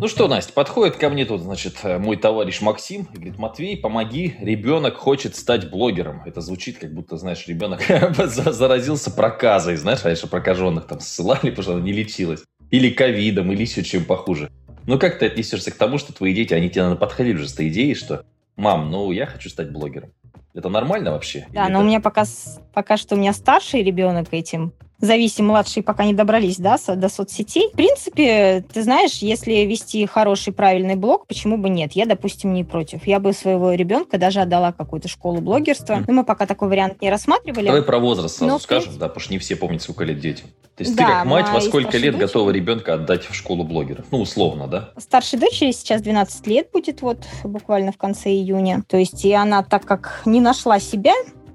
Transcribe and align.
Ну 0.00 0.08
что, 0.08 0.28
Настя, 0.28 0.52
подходит 0.52 0.96
ко 0.96 1.08
мне 1.08 1.24
тут, 1.24 1.40
значит, 1.40 1.82
мой 1.84 2.16
товарищ 2.16 2.60
Максим 2.60 3.08
и 3.12 3.16
говорит, 3.16 3.38
Матвей, 3.38 3.76
помоги, 3.76 4.34
ребенок 4.40 4.96
хочет 4.96 5.36
стать 5.36 5.70
блогером. 5.70 6.22
Это 6.26 6.40
звучит, 6.40 6.78
как 6.78 6.92
будто, 6.92 7.16
знаешь, 7.16 7.46
ребенок 7.46 7.80
заразился 8.16 9.10
проказой, 9.10 9.76
знаешь, 9.76 10.04
раньше 10.04 10.26
прокаженных 10.26 10.86
там 10.86 11.00
ссылали, 11.00 11.50
потому 11.50 11.62
что 11.62 11.72
она 11.74 11.82
не 11.82 11.92
лечилась. 11.92 12.42
Или 12.70 12.90
ковидом, 12.90 13.52
или 13.52 13.62
еще 13.62 13.82
чем 13.82 14.04
похуже. 14.04 14.50
Ну 14.86 14.98
как 14.98 15.18
ты 15.18 15.26
отнесешься 15.26 15.70
к 15.70 15.76
тому, 15.76 15.96
что 15.98 16.12
твои 16.12 16.34
дети, 16.34 16.52
они 16.52 16.68
тебе, 16.68 16.82
наверное, 16.82 17.00
подходили 17.00 17.36
уже 17.36 17.48
с 17.48 17.54
этой 17.54 17.68
идеей, 17.68 17.94
что 17.94 18.24
«Мам, 18.56 18.90
ну 18.90 19.10
я 19.12 19.26
хочу 19.26 19.48
стать 19.48 19.72
блогером». 19.72 20.12
Это 20.52 20.68
нормально 20.68 21.12
вообще? 21.12 21.46
Да, 21.52 21.64
Или 21.64 21.72
но 21.72 21.78
это... 21.78 21.84
у 21.84 21.88
меня 21.88 22.00
пока, 22.00 22.24
пока 22.72 22.96
что 22.96 23.14
у 23.14 23.18
меня 23.18 23.32
старший 23.32 23.82
ребенок 23.82 24.28
этим 24.32 24.72
зависим 24.98 25.46
младшие 25.46 25.82
пока 25.82 26.04
не 26.04 26.14
добрались 26.14 26.58
да, 26.58 26.76
до 26.88 27.08
соцсетей. 27.08 27.68
В 27.72 27.76
принципе, 27.76 28.64
ты 28.72 28.82
знаешь, 28.82 29.18
если 29.18 29.52
вести 29.64 30.04
хороший, 30.06 30.52
правильный 30.52 30.96
блог, 30.96 31.26
почему 31.26 31.56
бы 31.56 31.68
нет? 31.68 31.92
Я, 31.92 32.06
допустим, 32.06 32.54
не 32.54 32.64
против. 32.64 33.06
Я 33.06 33.20
бы 33.20 33.32
своего 33.32 33.72
ребенка 33.72 34.18
даже 34.18 34.40
отдала 34.40 34.72
какую-то 34.72 35.08
школу 35.08 35.40
блогерства. 35.40 36.02
Но 36.06 36.12
мы 36.12 36.24
пока 36.24 36.46
такой 36.46 36.68
вариант 36.68 37.00
не 37.02 37.10
рассматривали. 37.10 37.66
Давай 37.66 37.82
про 37.82 37.98
возраст 37.98 38.36
сразу 38.36 38.52
но, 38.52 38.58
скажем, 38.58 38.98
да, 38.98 39.08
потому 39.08 39.20
что 39.20 39.32
не 39.32 39.38
все 39.38 39.56
помнят, 39.56 39.82
сколько 39.82 40.04
лет 40.04 40.18
детям. 40.20 40.48
То 40.76 40.82
есть 40.82 40.96
да, 40.96 41.06
ты 41.06 41.12
как 41.12 41.26
мать 41.26 41.48
во 41.50 41.60
сколько 41.60 41.96
лет 41.96 42.14
дочери... 42.14 42.26
готова 42.26 42.50
ребенка 42.50 42.94
отдать 42.94 43.24
в 43.26 43.34
школу 43.34 43.62
блогеров? 43.62 44.06
Ну, 44.10 44.20
условно, 44.20 44.66
да? 44.66 44.90
Старшей 44.98 45.38
дочери 45.38 45.70
сейчас 45.70 46.02
12 46.02 46.46
лет 46.48 46.70
будет 46.72 47.00
вот 47.00 47.18
буквально 47.44 47.92
в 47.92 47.96
конце 47.96 48.30
июня. 48.30 48.82
То 48.88 48.96
есть 48.96 49.24
и 49.24 49.32
она, 49.32 49.62
так 49.62 49.84
как 49.84 50.22
не 50.24 50.40
нашла 50.40 50.80
себя, 50.80 51.12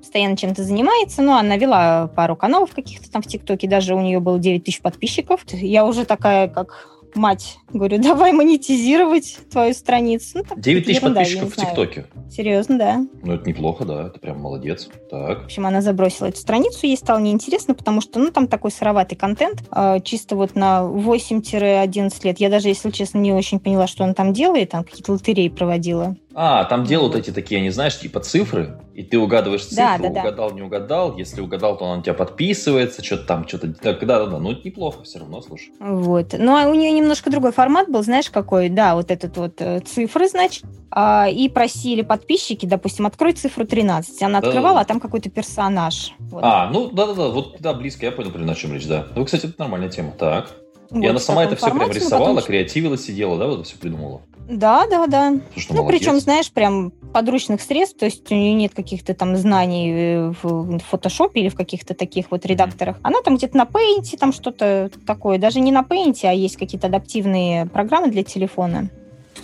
постоянно 0.09 0.36
чем-то 0.36 0.63
занимается. 0.63 1.22
Ну, 1.22 1.34
она 1.34 1.55
вела 1.58 2.08
пару 2.08 2.36
каналов 2.36 2.72
каких-то 2.73 3.12
там 3.12 3.22
в 3.22 3.27
ТикТоке, 3.27 3.68
даже 3.68 3.94
у 3.94 4.02
нее 4.02 4.20
было 4.20 4.40
9 4.40 4.63
тысяч 4.63 4.82
подписчиков. 4.82 5.41
Я 5.52 5.85
уже 5.85 6.04
такая, 6.04 6.48
как 6.48 6.88
мать, 7.13 7.59
говорю, 7.72 7.98
давай 8.02 8.32
монетизировать 8.32 9.38
твою 9.51 9.76
страницу. 9.76 10.40
Ну, 10.40 10.43
9 10.57 10.85
тысяч 10.85 10.99
подписчиков 10.99 11.54
в 11.54 11.55
ТикТоке. 11.55 12.07
Серьезно, 12.32 12.79
да. 12.79 13.05
Ну, 13.21 13.34
это 13.34 13.48
неплохо, 13.48 13.85
да, 13.85 14.07
это 14.07 14.20
прям 14.20 14.40
молодец. 14.40 14.90
Так. 15.12 15.43
В 15.43 15.46
общем, 15.46 15.68
она 15.68 15.82
забросила 15.82 16.26
эту 16.26 16.40
страницу, 16.40 16.88
ей 16.88 16.98
стало 16.98 17.20
неинтересно, 17.20 17.76
потому 17.76 18.01
что, 18.01 18.20
ну, 18.20 18.32
там 18.32 18.48
такой 18.48 18.71
сыроватый 18.71 19.16
контент, 19.16 19.63
э, 19.71 19.99
чисто 20.04 20.35
вот 20.35 20.55
на 20.55 20.82
8-11 20.82 22.26
лет. 22.26 22.40
Я 22.40 22.49
даже, 22.49 22.70
если 22.70 22.90
честно, 22.90 23.20
не 23.20 23.32
очень 23.32 23.60
поняла, 23.60 23.85
что 23.85 24.05
она 24.05 24.16
там 24.16 24.34
делает, 24.34 24.71
там 24.71 24.84
какие-то 24.84 25.12
лотереи 25.12 25.49
проводила. 25.49 26.16
А, 26.41 26.63
там 26.63 26.85
делают 26.85 27.18
эти 27.18 27.32
такие, 27.32 27.59
не 27.59 27.70
знаешь, 27.70 27.99
типа 27.99 28.21
цифры, 28.21 28.79
и 28.93 29.04
ты 29.04 29.20
угадываешь 29.20 29.65
цифру, 29.65 29.84
да, 29.84 29.98
да, 29.98 30.21
угадал, 30.21 30.49
да. 30.49 30.55
не 30.55 30.62
угадал. 30.62 31.18
Если 31.18 31.41
угадал, 31.41 31.77
то 31.77 31.84
он 31.84 31.98
на 31.98 32.04
тебя 32.04 32.13
подписывается, 32.13 33.04
что-то 33.04 33.26
там, 33.26 33.45
что-то... 33.45 33.68
Да, 33.68 33.91
да, 33.91 34.26
да, 34.26 34.40
ну 34.40 34.54
неплохо 34.54 35.04
все 35.04 35.20
равно, 35.20 35.41
слушай. 35.41 35.73
Вот. 35.82 36.34
Ну, 36.37 36.55
а 36.55 36.70
у 36.70 36.76
нее 36.76 36.93
немножко 36.93 37.29
другой 37.29 37.51
формат 37.51 37.90
был, 37.90 38.01
знаешь, 38.04 38.29
какой? 38.29 38.70
Да, 38.70 38.95
вот 38.95 39.12
этот 39.12 39.35
вот 39.35 39.55
э, 39.60 39.82
цифры, 39.82 40.29
значит, 40.29 40.63
а, 40.91 41.27
и 41.27 41.49
просили 41.49 42.04
подписчики, 42.04 42.65
допустим, 42.65 43.05
открой 43.05 43.34
цифру 43.34 43.65
13. 43.65 44.23
Она 44.23 44.40
открывала, 44.40 44.76
да, 44.76 44.76
да. 44.76 44.79
а 44.79 44.85
там 44.85 45.01
какой-то 45.01 45.29
персонаж. 45.29 46.13
Вот. 46.20 46.41
А, 46.41 46.70
ну, 46.71 46.90
да-да-да, 46.90 47.27
вот, 47.27 47.57
да, 47.60 47.73
близко, 47.73 48.05
я 48.05 48.13
понял, 48.13 48.32
о 48.49 48.55
чем 48.55 48.73
речь, 48.73 48.87
да. 48.87 49.07
Ну, 49.13 49.26
кстати, 49.26 49.48
это 49.48 49.55
нормальная 49.60 49.90
тема. 49.90 50.13
Так. 50.17 50.51
Вот, 50.90 51.04
и 51.04 51.07
она 51.07 51.20
сама 51.20 51.43
это 51.43 51.55
все 51.55 51.71
прям 51.71 51.91
рисовала, 51.91 52.35
потом... 52.35 52.48
креативила, 52.48 52.98
сидела, 52.98 53.37
да, 53.37 53.48
вот 53.48 53.68
все 53.68 53.77
придумала? 53.77 54.21
Да, 54.49 54.87
да, 54.87 55.05
да. 55.05 55.40
Слушай, 55.54 55.68
ну, 55.73 55.84
молодец. 55.84 55.99
причем, 55.99 56.20
знаешь, 56.20 56.51
прям 56.51 56.91
подручных 57.13 57.62
средств, 57.62 57.99
то 57.99 58.05
есть 58.05 58.32
у 58.32 58.35
нее 58.35 58.54
нет 58.54 58.73
каких-то 58.73 59.13
там 59.13 59.35
знаний 59.35 59.91
э, 59.91 60.34
в 60.41 60.79
фотошопе 60.79 61.41
или 61.41 61.49
в 61.49 61.55
каких-то 61.55 61.93
таких 61.93 62.32
вот 62.32 62.48
редакторах. 62.48 62.98
Mm-hmm. 62.98 63.04
Она 63.04 63.21
там 63.21 63.37
где-то 63.37 63.55
на 63.55 63.65
Paint, 63.65 64.17
там 64.17 64.34
что-то 64.34 64.90
такое. 65.06 65.38
Даже 65.38 65.59
не 65.59 65.72
на 65.72 65.81
Paint, 65.81 66.17
а 66.23 66.34
есть 66.34 66.57
какие-то 66.57 66.88
адаптивные 66.88 67.67
программы 67.67 68.09
для 68.09 68.23
телефона. 68.23 68.90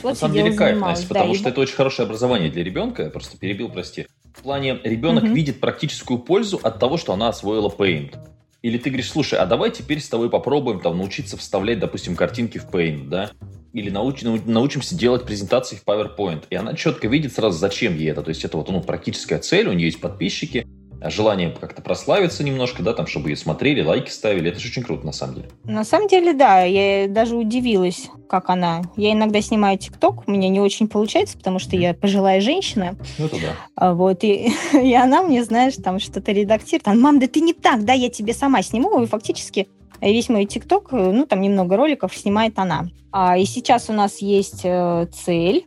Вот 0.01 0.09
на 0.09 0.16
самом 0.16 0.33
деле 0.33 0.53
кайф, 0.53 0.79
Настя, 0.79 1.07
потому 1.07 1.33
да, 1.33 1.39
что 1.39 1.49
и... 1.49 1.51
это 1.51 1.61
очень 1.61 1.75
хорошее 1.75 2.07
образование 2.07 2.49
для 2.49 2.63
ребенка. 2.63 3.03
Я 3.03 3.09
просто 3.11 3.38
перебил, 3.38 3.69
прости. 3.69 4.07
В 4.33 4.41
плане 4.41 4.79
ребенок 4.83 5.23
угу. 5.23 5.33
видит 5.33 5.59
практическую 5.59 6.17
пользу 6.19 6.59
от 6.62 6.79
того, 6.79 6.97
что 6.97 7.13
она 7.13 7.29
освоила 7.29 7.69
Paint. 7.69 8.16
Или 8.65 8.79
ты 8.79 8.89
говоришь, 8.89 9.11
слушай, 9.11 9.37
а 9.37 9.45
давай 9.45 9.69
теперь 9.69 9.99
с 9.99 10.09
тобой 10.09 10.27
попробуем 10.27 10.79
там 10.79 10.97
научиться 10.97 11.37
вставлять, 11.37 11.77
допустим, 11.77 12.15
картинки 12.15 12.57
в 12.57 12.65
Paint, 12.67 13.09
да? 13.09 13.29
Или 13.73 13.91
науч, 13.91 14.23
научимся 14.23 14.95
делать 14.95 15.23
презентации 15.23 15.75
в 15.75 15.83
PowerPoint. 15.85 16.45
И 16.49 16.55
она 16.55 16.73
четко 16.73 17.07
видит 17.07 17.31
сразу, 17.31 17.59
зачем 17.59 17.95
ей 17.95 18.09
это. 18.09 18.23
То 18.23 18.29
есть 18.29 18.43
это 18.43 18.57
вот 18.57 18.67
ну, 18.71 18.81
практическая 18.81 19.37
цель, 19.37 19.67
у 19.67 19.73
нее 19.73 19.85
есть 19.85 20.01
подписчики, 20.01 20.65
желание 21.09 21.51
как-то 21.51 21.81
прославиться 21.81 22.43
немножко, 22.43 22.83
да, 22.83 22.93
там, 22.93 23.07
чтобы 23.07 23.29
ее 23.29 23.35
смотрели, 23.35 23.83
лайки 23.83 24.09
ставили. 24.09 24.49
Это 24.49 24.59
же 24.59 24.69
очень 24.69 24.83
круто, 24.83 25.05
на 25.05 25.11
самом 25.11 25.35
деле. 25.35 25.49
На 25.63 25.83
самом 25.83 26.07
деле, 26.07 26.33
да. 26.33 26.63
Я 26.63 27.07
даже 27.07 27.35
удивилась, 27.35 28.09
как 28.29 28.49
она. 28.49 28.81
Я 28.95 29.13
иногда 29.13 29.41
снимаю 29.41 29.77
ТикТок, 29.77 30.27
у 30.27 30.31
меня 30.31 30.49
не 30.49 30.59
очень 30.59 30.88
получается, 30.88 31.38
потому 31.38 31.59
что 31.59 31.75
я 31.75 31.94
пожилая 31.94 32.41
женщина. 32.41 32.95
Ну, 33.17 33.25
это 33.25 33.35
да. 33.38 33.55
А, 33.75 33.94
вот, 33.94 34.23
и, 34.23 34.51
и 34.73 34.94
она 34.94 35.21
мне, 35.21 35.44
знаешь, 35.44 35.75
там 35.75 35.99
что-то 35.99 36.31
редактирует. 36.31 36.83
Там, 36.83 36.99
мам, 36.99 37.19
да 37.19 37.27
ты 37.27 37.41
не 37.41 37.53
так, 37.53 37.85
да, 37.85 37.94
я 37.94 38.09
тебе 38.09 38.33
сама 38.33 38.61
сниму. 38.61 39.01
И 39.01 39.07
фактически 39.07 39.67
весь 40.01 40.29
мой 40.29 40.45
ТикТок, 40.45 40.91
ну, 40.91 41.25
там 41.25 41.41
немного 41.41 41.77
роликов 41.77 42.15
снимает 42.15 42.57
она. 42.59 42.88
А, 43.11 43.38
и 43.38 43.45
сейчас 43.45 43.89
у 43.89 43.94
нас 43.94 44.17
есть 44.19 44.61
э, 44.63 45.07
цель, 45.13 45.65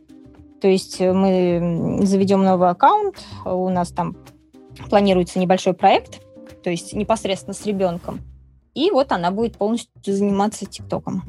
то 0.61 0.67
есть 0.67 0.99
мы 0.99 1.99
заведем 2.03 2.43
новый 2.43 2.69
аккаунт, 2.69 3.15
у 3.45 3.69
нас 3.69 3.89
там 3.89 4.15
планируется 4.89 5.39
небольшой 5.39 5.73
проект, 5.73 6.21
то 6.63 6.69
есть 6.69 6.93
непосредственно 6.93 7.53
с 7.53 7.65
ребенком. 7.65 8.21
И 8.73 8.91
вот 8.91 9.11
она 9.11 9.31
будет 9.31 9.57
полностью 9.57 10.13
заниматься 10.13 10.65
ТикТоком. 10.65 11.23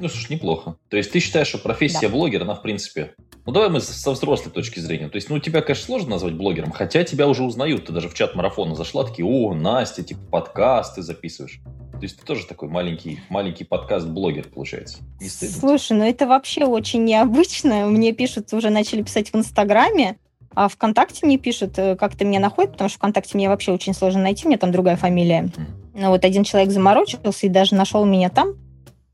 Ну, 0.00 0.08
слушай, 0.08 0.32
неплохо. 0.32 0.76
То 0.88 0.96
есть 0.96 1.12
ты 1.12 1.20
считаешь, 1.20 1.48
что 1.48 1.58
профессия 1.58 2.08
да. 2.08 2.10
блогера, 2.10 2.42
она 2.42 2.54
в 2.54 2.62
принципе... 2.62 3.14
Ну, 3.44 3.52
давай 3.52 3.70
мы 3.70 3.80
со 3.80 4.12
взрослой 4.12 4.50
точки 4.50 4.78
зрения. 4.78 5.08
То 5.08 5.16
есть, 5.16 5.28
ну, 5.28 5.38
тебя, 5.40 5.62
конечно, 5.62 5.84
сложно 5.86 6.10
назвать 6.10 6.34
блогером, 6.34 6.70
хотя 6.70 7.02
тебя 7.02 7.26
уже 7.26 7.42
узнают. 7.42 7.86
Ты 7.86 7.92
даже 7.92 8.08
в 8.08 8.14
чат 8.14 8.36
марафона 8.36 8.76
зашла, 8.76 9.04
такие, 9.04 9.26
о, 9.26 9.52
Настя, 9.52 10.04
типа, 10.04 10.20
подкасты 10.30 11.02
записываешь. 11.02 11.60
То 11.92 12.02
есть 12.02 12.18
ты 12.18 12.26
тоже 12.26 12.46
такой 12.46 12.68
маленький, 12.68 13.20
маленький 13.28 13.64
подкаст-блогер, 13.64 14.48
получается. 14.48 14.98
Не 15.20 15.28
стыдно? 15.28 15.56
Слушай, 15.56 15.96
ну 15.96 16.04
это 16.04 16.26
вообще 16.26 16.64
очень 16.64 17.04
необычно. 17.04 17.86
Мне 17.86 18.12
пишут, 18.12 18.52
уже 18.52 18.70
начали 18.70 19.02
писать 19.02 19.32
в 19.32 19.36
Инстаграме, 19.36 20.18
а 20.54 20.68
ВКонтакте 20.68 21.26
мне 21.26 21.38
пишут, 21.38 21.78
э, 21.78 21.96
как 21.96 22.16
ты 22.16 22.24
меня 22.24 22.40
находит, 22.40 22.72
потому 22.72 22.88
что 22.88 22.98
ВКонтакте 22.98 23.36
мне 23.36 23.48
вообще 23.48 23.72
очень 23.72 23.94
сложно 23.94 24.22
найти, 24.22 24.46
у 24.46 24.48
меня 24.48 24.58
там 24.58 24.72
другая 24.72 24.96
фамилия. 24.96 25.50
Но 25.94 26.10
вот 26.10 26.24
один 26.24 26.44
человек 26.44 26.70
заморочился 26.70 27.46
и 27.46 27.48
даже 27.48 27.74
нашел 27.74 28.04
меня 28.04 28.30
там, 28.30 28.54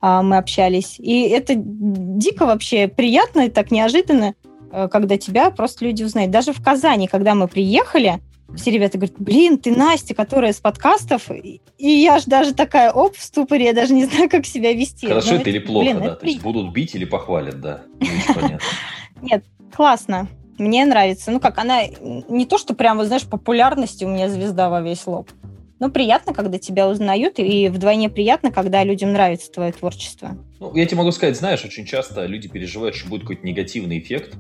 а 0.01 0.23
мы 0.23 0.37
общались. 0.37 0.97
И 0.99 1.23
это 1.29 1.55
дико 1.57 2.47
вообще 2.47 2.89
приятно 2.89 3.47
и 3.47 3.51
так 3.51 3.71
неожиданно, 3.71 4.35
э, 4.71 4.89
когда 4.89 5.17
тебя 5.17 5.51
просто 5.51 5.85
люди 5.85 6.03
узнают. 6.03 6.31
Даже 6.31 6.53
в 6.53 6.63
Казани, 6.63 7.09
когда 7.09 7.35
мы 7.35 7.49
приехали, 7.49 8.21
все 8.57 8.71
ребята 8.71 8.97
говорят, 8.97 9.17
блин, 9.19 9.59
ты 9.59 9.75
Настя, 9.75 10.15
которая 10.15 10.53
с 10.53 10.61
подкастов, 10.61 11.31
и 11.31 11.61
я 11.79 12.19
ж 12.19 12.25
даже 12.25 12.55
такая, 12.55 12.91
оп, 12.93 13.17
в 13.17 13.23
ступоре, 13.23 13.67
я 13.67 13.73
даже 13.75 13.93
не 13.93 14.07
знаю, 14.07 14.31
как 14.31 14.47
себя 14.47 14.73
вести. 14.73 15.07
Хорошо 15.07 15.35
это 15.35 15.51
или 15.51 15.59
плохо, 15.59 15.85
блин, 15.85 16.03
да? 16.03 16.15
То 16.15 16.27
есть 16.27 16.41
будут 16.41 16.73
бить 16.73 16.95
или 16.95 17.05
похвалят, 17.05 17.61
да? 17.61 17.83
Нет, 19.21 19.45
классно. 19.75 20.29
Мне 20.59 20.85
нравится. 20.85 21.31
Ну 21.31 21.41
как, 21.41 21.59
она 21.59 21.83
не 22.29 22.45
то, 22.45 22.59
что 22.59 22.75
прям, 22.75 23.03
знаешь, 23.05 23.25
популярности 23.25 24.05
у 24.05 24.09
меня 24.09 24.29
звезда 24.29 24.69
во 24.69 24.81
весь 24.81 25.07
лоб. 25.07 25.31
Но 25.79 25.91
приятно, 25.91 26.35
когда 26.35 26.59
тебя 26.59 26.89
узнают, 26.89 27.39
и 27.39 27.69
вдвойне 27.69 28.11
приятно, 28.11 28.51
когда 28.51 28.83
людям 28.83 29.13
нравится 29.13 29.51
твое 29.53 29.71
творчество. 29.71 30.37
Ну, 30.59 30.75
я 30.75 30.85
тебе 30.87 30.97
могу 30.97 31.13
сказать, 31.13 31.37
знаешь, 31.37 31.65
очень 31.65 31.87
часто 31.87 32.27
люди 32.27 32.49
переживают, 32.49 32.97
что 32.97 33.09
будет 33.09 33.23
какой-то 33.23 33.47
негативный 33.47 34.01
эффект, 34.01 34.35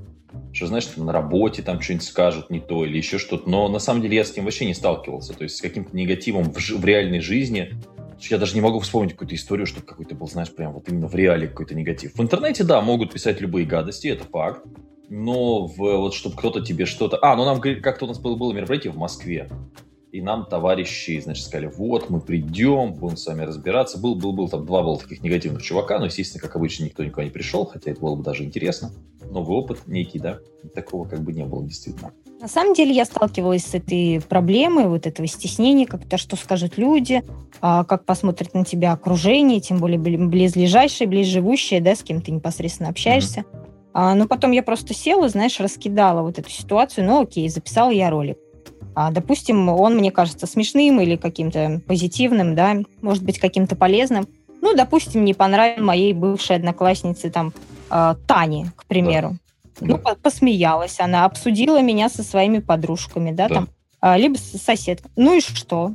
что, 0.52 0.66
знаешь, 0.66 0.88
на 0.96 1.12
работе 1.12 1.62
там 1.62 1.80
что-нибудь 1.80 2.04
скажут 2.04 2.50
не 2.50 2.58
то 2.58 2.84
или 2.84 2.96
еще 2.96 3.18
что-то. 3.18 3.48
Но 3.48 3.68
на 3.68 3.78
самом 3.78 4.02
деле 4.02 4.16
я 4.16 4.24
с 4.24 4.34
ним 4.34 4.46
вообще 4.46 4.66
не 4.66 4.74
сталкивался. 4.74 5.32
То 5.32 5.44
есть 5.44 5.56
с 5.56 5.60
каким-то 5.60 5.96
негативом 5.96 6.52
в, 6.52 6.56
в 6.56 6.84
реальной 6.84 7.20
жизни. 7.20 7.74
Я 8.20 8.38
даже 8.38 8.56
не 8.56 8.60
могу 8.60 8.80
вспомнить 8.80 9.12
какую-то 9.12 9.36
историю, 9.36 9.64
чтобы 9.64 9.86
какой-то 9.86 10.16
был, 10.16 10.26
знаешь, 10.26 10.52
прям 10.52 10.72
вот 10.72 10.88
именно 10.88 11.06
в 11.06 11.14
реале 11.14 11.46
какой-то 11.46 11.76
негатив. 11.76 12.14
В 12.16 12.20
интернете, 12.20 12.64
да, 12.64 12.80
могут 12.80 13.12
писать 13.12 13.40
любые 13.40 13.64
гадости, 13.64 14.08
это 14.08 14.24
факт 14.24 14.66
но 15.08 15.66
в, 15.66 15.76
вот 15.78 16.14
чтобы 16.14 16.36
кто-то 16.36 16.60
тебе 16.60 16.86
что-то... 16.86 17.18
А, 17.22 17.36
ну 17.36 17.44
нам 17.44 17.60
как-то 17.60 18.04
у 18.04 18.08
нас 18.08 18.18
было, 18.18 18.36
было 18.36 18.52
мероприятие 18.52 18.92
в 18.92 18.96
Москве, 18.96 19.48
и 20.10 20.22
нам 20.22 20.46
товарищи, 20.46 21.20
значит, 21.20 21.44
сказали, 21.44 21.66
вот, 21.66 22.08
мы 22.08 22.20
придем, 22.20 22.94
будем 22.94 23.16
с 23.16 23.26
вами 23.26 23.42
разбираться. 23.42 23.98
Был, 23.98 24.14
был, 24.14 24.32
был 24.32 24.48
там 24.48 24.64
два 24.64 24.82
было 24.82 24.98
таких 24.98 25.22
негативных 25.22 25.62
чувака, 25.62 25.98
но, 25.98 26.06
естественно, 26.06 26.40
как 26.40 26.56
обычно, 26.56 26.84
никто 26.84 27.04
никуда 27.04 27.24
не 27.24 27.30
пришел, 27.30 27.66
хотя 27.66 27.90
это 27.90 28.00
было 28.00 28.14
бы 28.14 28.22
даже 28.22 28.44
интересно. 28.44 28.90
Новый 29.30 29.58
опыт 29.58 29.86
некий, 29.86 30.18
да, 30.18 30.38
такого 30.74 31.06
как 31.06 31.20
бы 31.20 31.32
не 31.32 31.44
было, 31.44 31.62
действительно. 31.62 32.12
На 32.40 32.48
самом 32.48 32.72
деле 32.72 32.92
я 32.92 33.04
сталкивалась 33.04 33.64
с 33.64 33.74
этой 33.74 34.22
проблемой, 34.26 34.88
вот 34.88 35.06
этого 35.06 35.26
стеснения, 35.28 35.84
как-то 35.84 36.16
что 36.16 36.36
скажут 36.36 36.78
люди, 36.78 37.22
а, 37.60 37.84
как 37.84 38.04
посмотрит 38.06 38.54
на 38.54 38.64
тебя 38.64 38.92
окружение, 38.92 39.60
тем 39.60 39.78
более 39.78 39.98
близлежащее, 39.98 41.08
близживущее, 41.08 41.80
да, 41.80 41.94
с 41.94 42.02
кем 42.02 42.22
ты 42.22 42.30
непосредственно 42.30 42.88
общаешься. 42.88 43.40
Mm-hmm. 43.40 43.67
А, 44.00 44.14
но 44.14 44.28
потом 44.28 44.52
я 44.52 44.62
просто 44.62 44.94
села, 44.94 45.28
знаешь, 45.28 45.58
раскидала 45.58 46.22
вот 46.22 46.38
эту 46.38 46.48
ситуацию, 46.50 47.04
ну 47.04 47.20
окей, 47.20 47.48
записала 47.48 47.90
я 47.90 48.10
ролик. 48.10 48.38
А, 48.94 49.10
допустим, 49.10 49.68
он 49.68 49.96
мне 49.96 50.12
кажется 50.12 50.46
смешным 50.46 51.00
или 51.00 51.16
каким-то 51.16 51.82
позитивным, 51.84 52.54
да, 52.54 52.76
может 53.02 53.24
быть, 53.24 53.40
каким-то 53.40 53.74
полезным. 53.74 54.28
Ну, 54.60 54.72
допустим, 54.76 55.24
не 55.24 55.34
понравился 55.34 55.82
моей 55.82 56.12
бывшей 56.12 56.54
однокласснице 56.54 57.28
там 57.28 57.52
э, 57.90 58.14
Тани, 58.28 58.66
к 58.76 58.86
примеру. 58.86 59.36
Да. 59.80 59.86
Ну, 59.88 59.98
да. 59.98 60.14
посмеялась 60.14 61.00
она, 61.00 61.24
обсудила 61.24 61.82
меня 61.82 62.08
со 62.08 62.22
своими 62.22 62.60
подружками, 62.60 63.32
да, 63.32 63.48
да. 63.48 63.54
там, 63.56 63.68
э, 64.00 64.16
либо 64.16 64.36
с 64.36 64.62
соседкой. 64.62 65.10
Ну 65.16 65.36
и 65.36 65.40
что? 65.40 65.94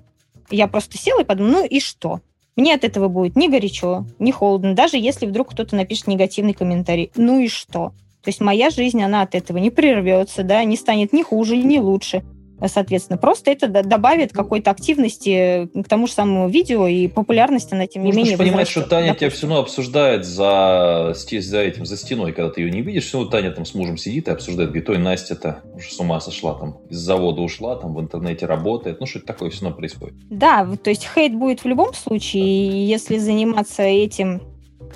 Я 0.50 0.68
просто 0.68 0.98
села 0.98 1.22
и 1.22 1.24
подумала, 1.24 1.60
ну 1.60 1.66
и 1.66 1.80
что? 1.80 2.20
Мне 2.56 2.76
от 2.76 2.84
этого 2.84 3.08
будет 3.08 3.36
ни 3.36 3.48
горячо, 3.48 4.06
ни 4.20 4.32
холодно, 4.32 4.76
даже 4.76 4.98
если 4.98 5.26
вдруг 5.26 5.52
кто-то 5.52 5.76
напишет 5.76 6.08
негативный 6.08 6.54
комментарий. 6.54 7.12
Ну 7.16 7.40
и 7.40 7.48
что? 7.48 7.94
То 8.24 8.30
есть 8.30 8.40
моя 8.40 8.70
жизнь, 8.70 9.02
она 9.02 9.22
от 9.22 9.36
этого 9.36 9.58
не 9.58 9.70
прервется, 9.70 10.44
да, 10.44 10.64
не 10.64 10.78
станет 10.78 11.12
ни 11.12 11.24
хуже, 11.24 11.58
ни 11.58 11.78
лучше. 11.78 12.24
Соответственно, 12.66 13.18
просто 13.18 13.52
это 13.52 13.68
добавит 13.68 14.32
какой-то 14.32 14.72
активности 14.72 15.70
к 15.82 15.88
тому 15.88 16.08
же 16.08 16.14
самому 16.14 16.50
видео, 16.50 16.88
и 16.88 17.08
популярность 17.08 17.74
она, 17.74 17.88
тем 17.88 18.04
не 18.04 18.12
менее, 18.12 18.38
понимать, 18.38 18.68
что 18.68 18.82
Таня 18.82 19.08
допустим. 19.08 19.30
тебя 19.30 19.30
все 19.38 19.48
равно 19.48 19.62
обсуждает 19.62 20.26
за, 20.26 21.14
за 21.14 21.60
этим, 21.60 21.86
за 21.86 21.98
стеной, 21.98 22.32
когда 22.32 22.50
ты 22.50 22.62
ее 22.62 22.72
не 22.72 22.82
видишь, 22.82 23.06
все 23.06 23.18
равно 23.18 23.32
Таня 23.32 23.52
там 23.52 23.66
с 23.66 23.74
мужем 23.74 23.98
сидит 23.98 24.28
и 24.28 24.32
обсуждает, 24.32 24.70
говорит, 24.70 24.90
ой, 24.90 24.98
Настя-то 24.98 25.62
уже 25.74 25.92
с 25.92 26.00
ума 26.00 26.20
сошла, 26.20 26.54
там, 26.54 26.78
из 26.90 26.98
завода 26.98 27.42
ушла, 27.42 27.76
там, 27.76 27.94
в 27.94 28.00
интернете 28.00 28.46
работает, 28.46 29.00
ну, 29.00 29.06
что-то 29.06 29.26
такое 29.26 29.50
все 29.50 29.64
равно 29.64 29.78
происходит. 29.78 30.16
Да, 30.30 30.68
то 30.82 30.90
есть 30.90 31.08
хейт 31.14 31.34
будет 31.36 31.64
в 31.64 31.68
любом 31.68 31.94
случае, 31.94 32.44
и 32.44 32.86
если 32.86 33.18
заниматься 33.18 33.84
этим 33.84 34.53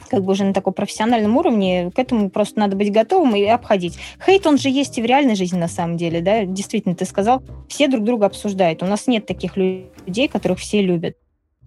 как 0.09 0.23
бы 0.23 0.31
уже 0.31 0.43
на 0.43 0.53
таком 0.53 0.73
профессиональном 0.73 1.37
уровне, 1.37 1.91
к 1.95 1.99
этому 1.99 2.29
просто 2.29 2.59
надо 2.59 2.75
быть 2.75 2.91
готовым 2.91 3.35
и 3.35 3.43
обходить. 3.43 3.97
Хейт, 4.25 4.45
он 4.45 4.57
же 4.57 4.69
есть 4.69 4.97
и 4.97 5.01
в 5.01 5.05
реальной 5.05 5.35
жизни 5.35 5.57
на 5.57 5.67
самом 5.67 5.97
деле, 5.97 6.21
да, 6.21 6.45
действительно, 6.45 6.95
ты 6.95 7.05
сказал, 7.05 7.43
все 7.67 7.87
друг 7.87 8.03
друга 8.03 8.25
обсуждают. 8.25 8.83
У 8.83 8.85
нас 8.85 9.07
нет 9.07 9.25
таких 9.25 9.57
людей, 9.57 10.27
которых 10.27 10.59
все 10.59 10.81
любят. 10.81 11.15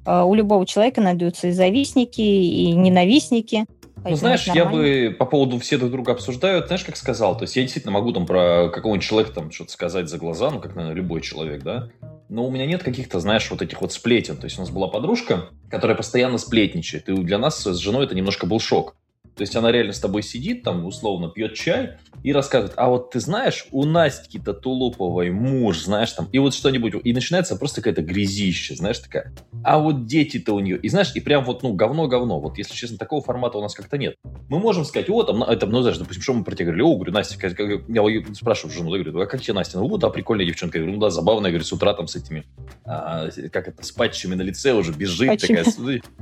А 0.04 0.24
у 0.24 0.34
любого 0.34 0.66
человека 0.66 1.00
найдутся 1.00 1.48
и 1.48 1.52
завистники, 1.52 2.20
и 2.20 2.72
ненавистники. 2.72 3.66
Ну, 4.02 4.16
знаешь, 4.16 4.46
я 4.46 4.64
бы 4.64 5.14
по 5.18 5.26
поводу 5.26 5.58
все 5.58 5.76
друг 5.76 5.90
друга 5.90 6.12
обсуждают, 6.12 6.68
знаешь, 6.68 6.84
как 6.84 6.96
сказал, 6.96 7.36
то 7.36 7.42
есть 7.42 7.56
я 7.56 7.62
действительно 7.62 7.92
могу 7.92 8.12
там 8.12 8.24
про 8.24 8.70
какого-нибудь 8.70 9.06
человека 9.06 9.34
там 9.34 9.50
что-то 9.50 9.72
сказать 9.72 10.08
за 10.08 10.16
глаза, 10.16 10.50
ну, 10.50 10.58
как, 10.58 10.74
наверное, 10.74 10.96
любой 10.96 11.20
человек, 11.20 11.62
да, 11.62 11.90
но 12.30 12.46
у 12.46 12.50
меня 12.50 12.64
нет 12.64 12.82
каких-то, 12.82 13.18
знаешь, 13.18 13.50
вот 13.50 13.60
этих 13.60 13.80
вот 13.80 13.92
сплетен. 13.92 14.36
То 14.36 14.44
есть 14.44 14.56
у 14.56 14.62
нас 14.62 14.70
была 14.70 14.86
подружка, 14.86 15.50
которая 15.68 15.96
постоянно 15.96 16.38
сплетничает, 16.38 17.08
и 17.08 17.14
для 17.14 17.38
нас 17.38 17.62
с 17.62 17.76
женой 17.76 18.06
это 18.06 18.14
немножко 18.14 18.46
был 18.46 18.60
шок. 18.60 18.96
То 19.40 19.44
есть 19.44 19.56
она 19.56 19.72
реально 19.72 19.94
с 19.94 19.98
тобой 19.98 20.22
сидит, 20.22 20.64
там, 20.64 20.84
условно, 20.84 21.31
пьет 21.31 21.54
чай 21.54 21.96
и 22.22 22.31
рассказывает, 22.31 22.75
а 22.76 22.90
вот 22.90 23.12
ты 23.12 23.20
знаешь, 23.20 23.66
у 23.70 23.87
Настики-то 23.87 24.52
Тулуповой 24.52 25.31
муж, 25.31 25.78
знаешь, 25.84 26.12
там, 26.12 26.28
и 26.31 26.38
вот 26.38 26.52
что-нибудь, 26.52 26.92
и 27.02 27.14
начинается 27.14 27.56
просто 27.56 27.81
какая-то 27.81 28.02
грязища, 28.02 28.75
знаешь, 28.75 28.98
такая, 28.98 29.32
а 29.64 29.78
вот 29.78 30.04
дети-то 30.04 30.52
у 30.52 30.60
нее, 30.60 30.76
и 30.76 30.90
знаешь, 30.90 31.12
и 31.14 31.20
прям 31.20 31.44
вот, 31.44 31.62
ну, 31.62 31.72
говно-говно, 31.72 32.38
вот, 32.38 32.58
если 32.58 32.75
честно, 32.75 32.98
такого 32.98 33.22
формата 33.22 33.56
у 33.56 33.62
нас 33.62 33.72
как-то 33.72 33.96
нет. 33.96 34.16
Мы 34.50 34.58
можем 34.58 34.84
сказать, 34.84 35.08
о, 35.08 35.22
там, 35.22 35.42
это, 35.42 35.64
ну, 35.64 35.81
знаешь, 35.81 35.96
допустим, 35.96 36.22
что 36.22 36.34
мы 36.34 36.44
про 36.44 36.54
тебя 36.54 36.66
говорили, 36.66 36.82
о, 36.82 36.94
говорю, 36.96 37.12
Настя, 37.12 37.38
как, 37.38 37.56
как, 37.56 37.66
я 37.88 38.34
спрашиваю 38.34 38.75
жену, 38.75 38.94
я 38.94 39.02
говорю, 39.02 39.22
а 39.22 39.26
как 39.26 39.40
тебе 39.40 39.54
Настя? 39.54 39.78
Ну, 39.78 39.96
да, 39.96 40.10
прикольная 40.10 40.44
девчонка, 40.44 40.76
я 40.76 40.84
говорю, 40.84 40.98
ну, 40.98 41.00
да, 41.00 41.08
забавная, 41.08 41.48
я 41.48 41.52
говорю, 41.52 41.64
с 41.64 41.72
утра 41.72 41.94
там 41.94 42.08
с 42.08 42.14
этими, 42.14 42.44
а, 42.84 43.31
как 43.50 43.69
это, 43.69 43.82
с 43.82 43.90
патчами 43.90 44.34
на 44.34 44.42
лице 44.42 44.75
уже 44.75 44.92
бежит, 44.92 45.40
такая, 45.40 45.64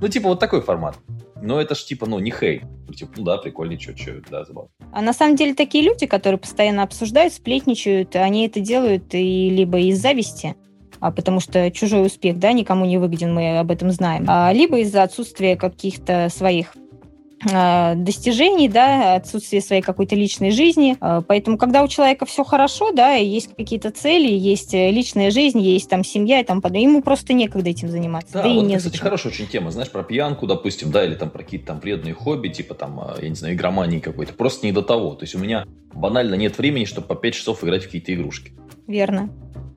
ну, 0.00 0.06
типа, 0.06 0.28
вот 0.28 0.38
такой 0.38 0.60
формат. 0.60 0.96
Но 1.40 1.60
это 1.60 1.74
ж 1.74 1.84
типа, 1.84 2.06
ну, 2.06 2.18
не 2.18 2.30
хей. 2.30 2.62
Типа, 3.08 3.18
ну 3.18 3.24
да, 3.24 3.38
прикольный, 3.38 3.78
что, 3.78 3.96
что, 3.96 4.20
да, 4.30 4.44
забавно. 4.44 4.70
А 4.92 5.02
на 5.02 5.12
самом 5.12 5.36
деле 5.36 5.54
такие 5.54 5.84
люди, 5.84 6.06
которые 6.06 6.38
постоянно 6.38 6.82
обсуждают, 6.82 7.32
сплетничают, 7.32 8.16
они 8.16 8.46
это 8.46 8.60
делают 8.60 9.14
и 9.14 9.50
либо 9.50 9.78
из 9.78 10.00
зависти, 10.00 10.56
а 11.00 11.10
потому 11.10 11.40
что 11.40 11.70
чужой 11.70 12.06
успех, 12.06 12.38
да, 12.38 12.52
никому 12.52 12.84
не 12.84 12.98
выгоден, 12.98 13.32
мы 13.32 13.58
об 13.58 13.70
этом 13.70 13.90
знаем, 13.90 14.24
а, 14.28 14.52
либо 14.52 14.78
из-за 14.80 15.02
отсутствия 15.02 15.56
каких-то 15.56 16.28
своих 16.30 16.74
достижений, 17.40 18.68
да, 18.68 19.14
отсутствие 19.14 19.62
своей 19.62 19.80
какой-то 19.80 20.16
личной 20.16 20.50
жизни. 20.50 20.96
А, 21.00 21.22
поэтому, 21.22 21.56
когда 21.56 21.84
у 21.84 21.88
человека 21.88 22.26
все 22.26 22.42
хорошо, 22.42 22.90
да, 22.90 23.12
есть 23.12 23.54
какие-то 23.54 23.90
цели, 23.90 24.30
есть 24.30 24.74
э, 24.74 24.90
личная 24.90 25.30
жизнь, 25.30 25.60
есть 25.60 25.88
там 25.88 26.02
семья 26.02 26.40
и 26.40 26.44
там 26.44 26.60
подобное, 26.60 26.88
ему 26.88 27.02
просто 27.02 27.34
некогда 27.34 27.70
этим 27.70 27.88
заниматься. 27.90 28.32
Да, 28.32 28.42
да 28.42 28.48
вот, 28.48 28.62
и 28.62 28.66
не 28.66 28.76
кстати, 28.76 28.96
хорошая 28.96 29.32
очень 29.32 29.46
тема, 29.46 29.70
знаешь, 29.70 29.90
про 29.90 30.02
пьянку, 30.02 30.46
допустим, 30.46 30.90
да, 30.90 31.04
или 31.04 31.14
там 31.14 31.30
про 31.30 31.44
какие-то 31.44 31.68
там 31.68 31.80
вредные 31.80 32.14
хобби, 32.14 32.48
типа 32.48 32.74
там, 32.74 33.00
я 33.20 33.28
не 33.28 33.36
знаю, 33.36 33.54
игромании 33.54 34.00
какой-то. 34.00 34.32
Просто 34.32 34.66
не 34.66 34.72
до 34.72 34.82
того. 34.82 35.14
То 35.14 35.24
есть 35.24 35.34
у 35.34 35.38
меня 35.38 35.64
банально 35.94 36.34
нет 36.34 36.58
времени, 36.58 36.84
чтобы 36.84 37.06
по 37.06 37.14
5 37.14 37.34
часов 37.34 37.62
играть 37.62 37.82
в 37.82 37.86
какие-то 37.86 38.12
игрушки. 38.14 38.52
Верно. 38.86 39.30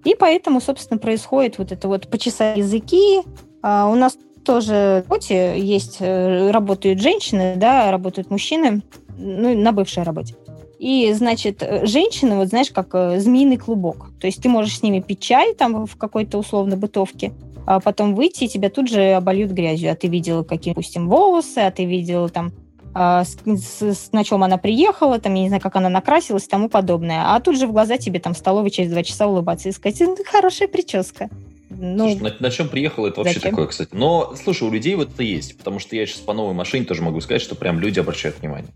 И 0.03 0.15
поэтому, 0.15 0.61
собственно, 0.61 0.97
происходит 0.97 1.57
вот 1.57 1.71
это 1.71 1.87
вот 1.87 2.09
почесать 2.09 2.57
языки. 2.57 3.21
А, 3.61 3.87
у 3.87 3.95
нас 3.95 4.17
тоже 4.43 5.03
работе 5.07 5.59
есть, 5.59 5.97
э, 5.99 6.51
работают 6.51 6.99
женщины, 6.99 7.55
да, 7.57 7.91
работают 7.91 8.29
мужчины, 8.29 8.81
ну, 9.17 9.55
на 9.55 9.71
бывшей 9.71 10.03
работе. 10.03 10.35
И, 10.79 11.13
значит, 11.13 11.61
э, 11.61 11.85
женщины, 11.85 12.35
вот 12.35 12.47
знаешь, 12.47 12.71
как 12.71 12.89
э, 12.93 13.19
змеиный 13.19 13.57
клубок. 13.57 14.09
То 14.19 14.27
есть 14.27 14.41
ты 14.41 14.49
можешь 14.49 14.79
с 14.79 14.83
ними 14.83 14.99
пить 14.99 15.19
чай 15.19 15.53
там 15.53 15.85
в 15.85 15.95
какой-то 15.95 16.39
условно 16.39 16.75
бытовке, 16.75 17.33
а 17.67 17.79
потом 17.79 18.15
выйти, 18.15 18.45
и 18.45 18.47
тебя 18.47 18.69
тут 18.69 18.89
же 18.89 19.13
обольют 19.13 19.51
грязью. 19.51 19.91
А 19.91 19.95
ты 19.95 20.07
видела, 20.07 20.43
какие, 20.43 20.73
допустим, 20.73 21.07
волосы, 21.07 21.59
а 21.59 21.71
ты 21.71 21.85
видела 21.85 22.29
там 22.29 22.51
а, 22.93 23.23
с, 23.23 23.37
с, 23.45 24.11
на 24.11 24.23
чем 24.23 24.43
она 24.43 24.57
приехала, 24.57 25.19
там, 25.19 25.33
я 25.35 25.43
не 25.43 25.47
знаю, 25.47 25.61
как 25.61 25.75
она 25.75 25.89
накрасилась 25.89 26.45
и 26.45 26.49
тому 26.49 26.67
подобное. 26.67 27.35
А 27.35 27.39
тут 27.39 27.57
же 27.57 27.67
в 27.67 27.71
глаза 27.71 27.97
тебе 27.97 28.19
там 28.19 28.33
в 28.33 28.37
столовой 28.37 28.69
через 28.69 28.91
два 28.91 29.03
часа 29.03 29.27
улыбаться 29.27 29.69
и 29.69 29.71
сказать, 29.71 30.01
хорошая 30.25 30.67
прическа. 30.67 31.29
Ну, 31.77 32.09
слушай, 32.09 32.21
на, 32.21 32.47
на 32.47 32.51
чем 32.51 32.67
приехал, 32.67 33.05
это 33.05 33.19
вообще 33.19 33.35
зачем? 33.35 33.51
такое, 33.51 33.67
кстати. 33.67 33.89
Но, 33.93 34.35
слушай, 34.35 34.63
у 34.63 34.71
людей 34.71 34.95
вот 34.95 35.13
это 35.13 35.23
есть, 35.23 35.57
потому 35.57 35.79
что 35.79 35.95
я 35.95 36.05
сейчас 36.05 36.19
по 36.19 36.33
новой 36.33 36.53
машине 36.53 36.85
тоже 36.85 37.01
могу 37.01 37.21
сказать, 37.21 37.41
что 37.41 37.55
прям 37.55 37.79
люди 37.79 37.99
обращают 37.99 38.39
внимание. 38.39 38.69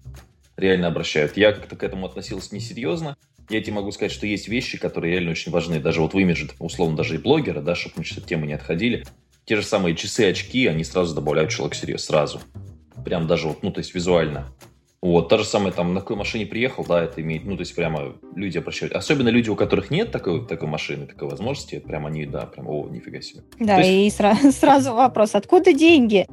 Реально 0.55 0.87
обращают. 0.87 1.35
Я 1.35 1.51
как-то 1.51 1.75
к 1.75 1.83
этому 1.83 2.05
относился 2.05 2.55
несерьезно. 2.55 3.17
Я 3.49 3.61
тебе 3.61 3.73
могу 3.73 3.91
сказать, 3.91 4.11
что 4.11 4.25
есть 4.25 4.47
вещи, 4.47 4.77
которые 4.77 5.13
реально 5.13 5.31
очень 5.31 5.51
важны. 5.51 5.79
Даже 5.79 6.01
вот 6.01 6.13
в 6.13 6.19
имидже, 6.19 6.49
условно, 6.59 6.95
даже 6.95 7.15
и 7.15 7.17
блогера, 7.17 7.61
да, 7.61 7.75
чтобы 7.75 7.95
мы 7.97 8.03
сейчас 8.05 8.19
от 8.19 8.25
темы 8.25 8.47
не 8.47 8.53
отходили. 8.53 9.05
Те 9.43 9.57
же 9.57 9.63
самые 9.63 9.95
часы, 9.95 10.29
очки, 10.29 10.65
они 10.65 10.83
сразу 10.83 11.13
добавляют 11.13 11.51
человек 11.51 11.75
серьез, 11.75 12.05
сразу. 12.05 12.39
Прям 13.03 13.27
даже 13.27 13.47
вот, 13.47 13.61
ну, 13.61 13.71
то 13.71 13.79
есть 13.79 13.93
визуально. 13.93 14.47
Вот, 15.01 15.29
та 15.29 15.37
же 15.37 15.45
самая, 15.45 15.71
там, 15.71 15.93
на 15.93 15.99
какой 15.99 16.15
машине 16.15 16.45
приехал, 16.45 16.83
да, 16.83 17.03
это 17.03 17.21
имеет, 17.21 17.45
ну, 17.45 17.55
то 17.55 17.61
есть 17.61 17.75
прямо 17.75 18.15
люди 18.35 18.57
обращают. 18.57 18.95
Особенно 18.95 19.29
люди, 19.29 19.49
у 19.49 19.55
которых 19.55 19.91
нет 19.91 20.11
такой, 20.11 20.45
такой 20.47 20.67
машины, 20.67 21.05
такой 21.05 21.29
возможности, 21.29 21.79
прям 21.79 22.05
они, 22.07 22.25
да, 22.25 22.47
прям, 22.47 22.67
о, 22.67 22.87
нифига 22.89 23.21
себе. 23.21 23.43
Да, 23.59 23.77
есть... 23.79 24.17
и 24.17 24.21
сра- 24.21 24.51
сразу 24.51 24.93
вопрос, 24.93 25.35
откуда 25.35 25.73
деньги? 25.73 26.27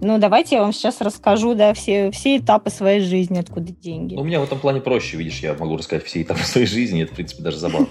Ну, 0.00 0.18
давайте 0.18 0.56
я 0.56 0.62
вам 0.62 0.72
сейчас 0.72 1.00
расскажу, 1.00 1.54
да, 1.54 1.74
все, 1.74 2.10
все 2.10 2.38
этапы 2.38 2.70
своей 2.70 3.00
жизни, 3.00 3.38
откуда 3.38 3.72
деньги. 3.72 4.14
Ну, 4.14 4.22
у 4.22 4.24
меня 4.24 4.40
в 4.40 4.44
этом 4.44 4.58
плане 4.58 4.80
проще, 4.80 5.16
видишь, 5.16 5.40
я 5.40 5.54
могу 5.54 5.76
рассказать 5.76 6.04
все 6.04 6.22
этапы 6.22 6.42
своей 6.42 6.66
жизни, 6.66 7.02
это, 7.02 7.12
в 7.12 7.16
принципе, 7.16 7.42
даже 7.42 7.58
забавно. 7.58 7.88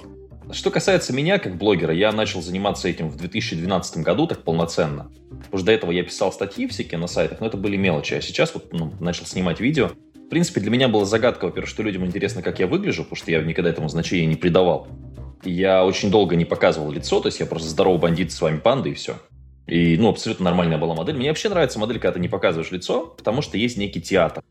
Что 0.52 0.72
касается 0.72 1.14
меня, 1.14 1.40
как 1.40 1.58
блогера, 1.58 1.94
я 1.94 2.12
начал 2.12 2.42
заниматься 2.42 2.90
этим 2.90 3.10
в 3.10 3.16
2012 3.16 3.98
году 3.98 4.28
так 4.28 4.44
полноценно. 4.44 5.10
Потому 5.30 5.58
что 5.58 5.66
до 5.66 5.72
этого 5.72 5.92
я 5.92 6.04
писал 6.04 6.34
статьи 6.34 6.68
всякие 6.68 7.00
на 7.00 7.08
сайтах, 7.08 7.40
но 7.40 7.48
это 7.48 7.56
были 7.56 7.78
мелочи. 7.78 8.16
А 8.16 8.22
сейчас 8.22 8.54
вот 8.54 8.74
ну, 8.74 8.92
начал 9.00 9.26
снимать 9.26 9.62
видео 9.62 9.92
принципе, 10.32 10.62
для 10.62 10.72
меня 10.72 10.88
была 10.88 11.04
загадка, 11.04 11.44
во-первых, 11.46 11.70
что 11.70 11.84
людям 11.84 12.06
интересно, 12.06 12.42
как 12.42 12.58
я 12.60 12.66
выгляжу, 12.66 13.04
потому 13.04 13.18
что 13.18 13.32
я 13.32 13.44
никогда 13.44 13.70
этому 13.70 13.90
значения 13.90 14.26
не 14.26 14.38
придавал. 14.38 14.88
Я 15.44 15.86
очень 15.86 16.10
долго 16.10 16.38
не 16.38 16.46
показывал 16.46 16.90
лицо, 16.90 17.20
то 17.20 17.28
есть 17.28 17.42
я 17.42 17.46
просто 17.46 17.68
здоровый 17.68 18.00
бандит 18.00 18.32
с 18.32 18.40
вами 18.40 18.58
панда 18.58 18.88
и 18.88 18.94
все. 18.94 19.18
И, 19.68 19.98
ну, 19.98 20.08
абсолютно 20.08 20.46
нормальная 20.46 20.78
была 20.78 20.96
модель. 20.96 21.18
Мне 21.18 21.28
вообще 21.28 21.50
нравится 21.50 21.80
модель, 21.80 22.00
когда 22.00 22.14
ты 22.14 22.20
не 22.22 22.30
показываешь 22.30 22.72
лицо, 22.72 23.08
потому 23.18 23.42
что 23.42 23.58
есть 23.58 23.76
некий 23.76 24.02
театр. 24.02 24.42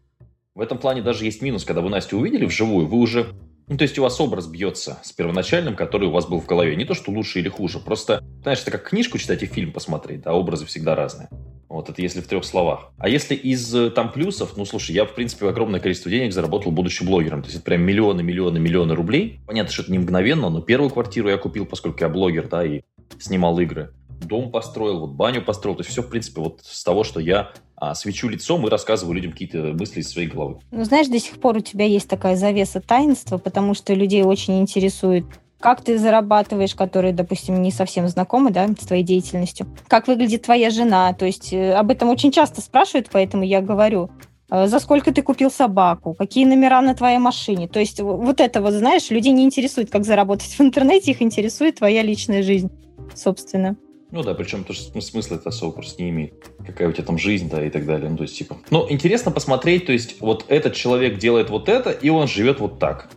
В 0.55 0.61
этом 0.61 0.77
плане 0.77 1.01
даже 1.01 1.25
есть 1.25 1.41
минус, 1.41 1.65
когда 1.65 1.81
вы 1.81 1.89
Настю 1.89 2.19
увидели 2.19 2.45
вживую, 2.45 2.87
вы 2.87 2.99
уже... 2.99 3.29
Ну, 3.67 3.79
то 3.79 3.83
есть 3.83 3.99
у 3.99 4.03
вас 4.03 4.21
образ 4.21 4.49
бьется 4.49 4.99
с 5.03 5.13
первоначальным, 5.13 5.77
который 5.77 6.09
у 6.09 6.11
вас 6.11 6.27
был 6.27 6.41
в 6.41 6.47
голове. 6.47 6.77
Не 6.77 6.85
то, 6.85 6.93
что 6.93 7.11
лучше 7.11 7.39
или 7.39 7.49
хуже, 7.49 7.79
просто, 7.79 8.23
знаешь, 8.43 8.61
это 8.61 8.71
как 8.71 8.91
книжку 8.91 9.17
читать 9.17 9.43
и 9.43 9.47
фильм 9.47 9.73
посмотреть, 9.73 10.23
да, 10.23 10.35
образы 10.35 10.67
всегда 10.67 10.95
разные. 10.95 11.31
Вот 11.71 11.89
это 11.89 12.03
если 12.03 12.21
в 12.21 12.27
трех 12.27 12.45
словах. 12.45 12.91
А 12.99 13.09
если 13.09 13.37
из 13.37 13.73
э, 13.73 13.91
там 13.91 14.11
плюсов, 14.11 14.57
ну 14.57 14.65
слушай, 14.65 14.91
я 14.91 15.05
в 15.05 15.15
принципе 15.15 15.49
огромное 15.49 15.79
количество 15.79 16.11
денег 16.11 16.33
заработал, 16.33 16.73
будучи 16.73 17.05
блогером. 17.05 17.43
То 17.43 17.47
есть 17.47 17.59
это 17.59 17.65
прям 17.65 17.83
миллионы, 17.83 18.25
миллионы, 18.25 18.59
миллионы 18.59 18.97
рублей. 18.97 19.39
Понятно, 19.47 19.73
что 19.73 19.83
это 19.83 19.93
не 19.93 20.01
мгновенно, 20.01 20.51
но 20.51 20.61
первую 20.63 20.91
квартиру 20.91 21.29
я 21.29 21.39
купил, 21.39 21.67
поскольку 21.67 22.01
я 22.01 22.09
блогер, 22.09 22.49
да, 22.49 22.65
и 22.65 22.83
снимал 23.21 23.57
игры. 23.61 23.93
Дом 24.09 24.51
построил, 24.51 24.99
вот 24.99 25.13
баню 25.13 25.43
построил. 25.45 25.77
То 25.77 25.83
есть 25.83 25.93
все, 25.93 26.03
в 26.03 26.09
принципе, 26.09 26.41
вот 26.41 26.61
с 26.65 26.83
того, 26.83 27.05
что 27.05 27.21
я 27.21 27.53
а, 27.77 27.95
свечу 27.95 28.29
лицом 28.29 28.67
и 28.67 28.71
рассказываю 28.71 29.15
людям 29.15 29.31
какие-то 29.31 29.73
мысли 29.73 30.01
из 30.01 30.11
своей 30.11 30.27
головы. 30.27 30.59
Ну, 30.73 30.83
знаешь, 30.83 31.07
до 31.07 31.21
сих 31.21 31.39
пор 31.39 31.57
у 31.59 31.61
тебя 31.61 31.85
есть 31.85 32.09
такая 32.09 32.35
завеса 32.35 32.81
таинства, 32.81 33.39
потому 33.39 33.75
что 33.75 33.95
людей 33.95 34.25
очень 34.25 34.59
интересует 34.59 35.25
как 35.61 35.83
ты 35.83 35.99
зарабатываешь, 35.99 36.75
которые, 36.75 37.13
допустим, 37.13 37.61
не 37.63 37.71
совсем 37.71 38.09
знакомы 38.09 38.51
да, 38.51 38.67
с 38.69 38.87
твоей 38.87 39.05
деятельностью, 39.05 39.67
как 39.87 40.09
выглядит 40.09 40.43
твоя 40.43 40.71
жена. 40.71 41.13
То 41.13 41.27
есть 41.27 41.53
э, 41.53 41.75
об 41.75 41.91
этом 41.91 42.09
очень 42.09 42.33
часто 42.33 42.61
спрашивают, 42.61 43.09
поэтому 43.13 43.45
я 43.45 43.61
говорю, 43.61 44.11
э, 44.51 44.67
за 44.67 44.81
сколько 44.81 45.13
ты 45.13 45.23
купил 45.23 45.51
собаку, 45.51 46.15
какие 46.15 46.47
номера 46.47 46.81
на 46.81 46.95
твоей 46.95 47.19
машине. 47.19 47.69
То 47.69 47.79
есть 47.79 48.01
вот 48.01 48.41
это 48.41 48.63
вот, 48.63 48.73
знаешь, 48.73 49.11
людей 49.11 49.33
не 49.33 49.45
интересует, 49.45 49.91
как 49.91 50.05
заработать 50.05 50.59
в 50.59 50.61
интернете, 50.61 51.11
их 51.11 51.23
интересует 51.23 51.77
твоя 51.77 52.03
личная 52.03 52.43
жизнь, 52.43 52.71
собственно. 53.15 53.77
Ну 54.13 54.25
да, 54.25 54.35
причем 54.35 54.65
тоже 54.65 54.81
смысла 54.81 55.37
это 55.37 55.51
особо 55.51 55.73
просто 55.73 56.03
не 56.03 56.11
имеет. 56.11 56.33
Какая 56.67 56.89
у 56.89 56.93
тебя 56.93 57.05
там 57.05 57.17
жизнь, 57.17 57.49
да, 57.49 57.65
и 57.65 57.71
так 57.71 57.87
далее. 57.87 58.11
Ну, 58.11 58.17
то 58.17 58.25
есть, 58.25 58.37
типа... 58.37 58.57
Ну, 58.71 58.87
интересно 58.91 59.31
посмотреть, 59.31 59.87
то 59.87 59.93
есть, 59.93 60.21
вот 60.21 60.47
этот 60.49 60.75
человек 60.75 61.19
делает 61.19 61.49
вот 61.49 61.69
это, 61.69 61.91
и 61.91 62.09
он 62.09 62.27
живет 62.27 62.59
вот 62.59 62.81
так. 62.81 63.09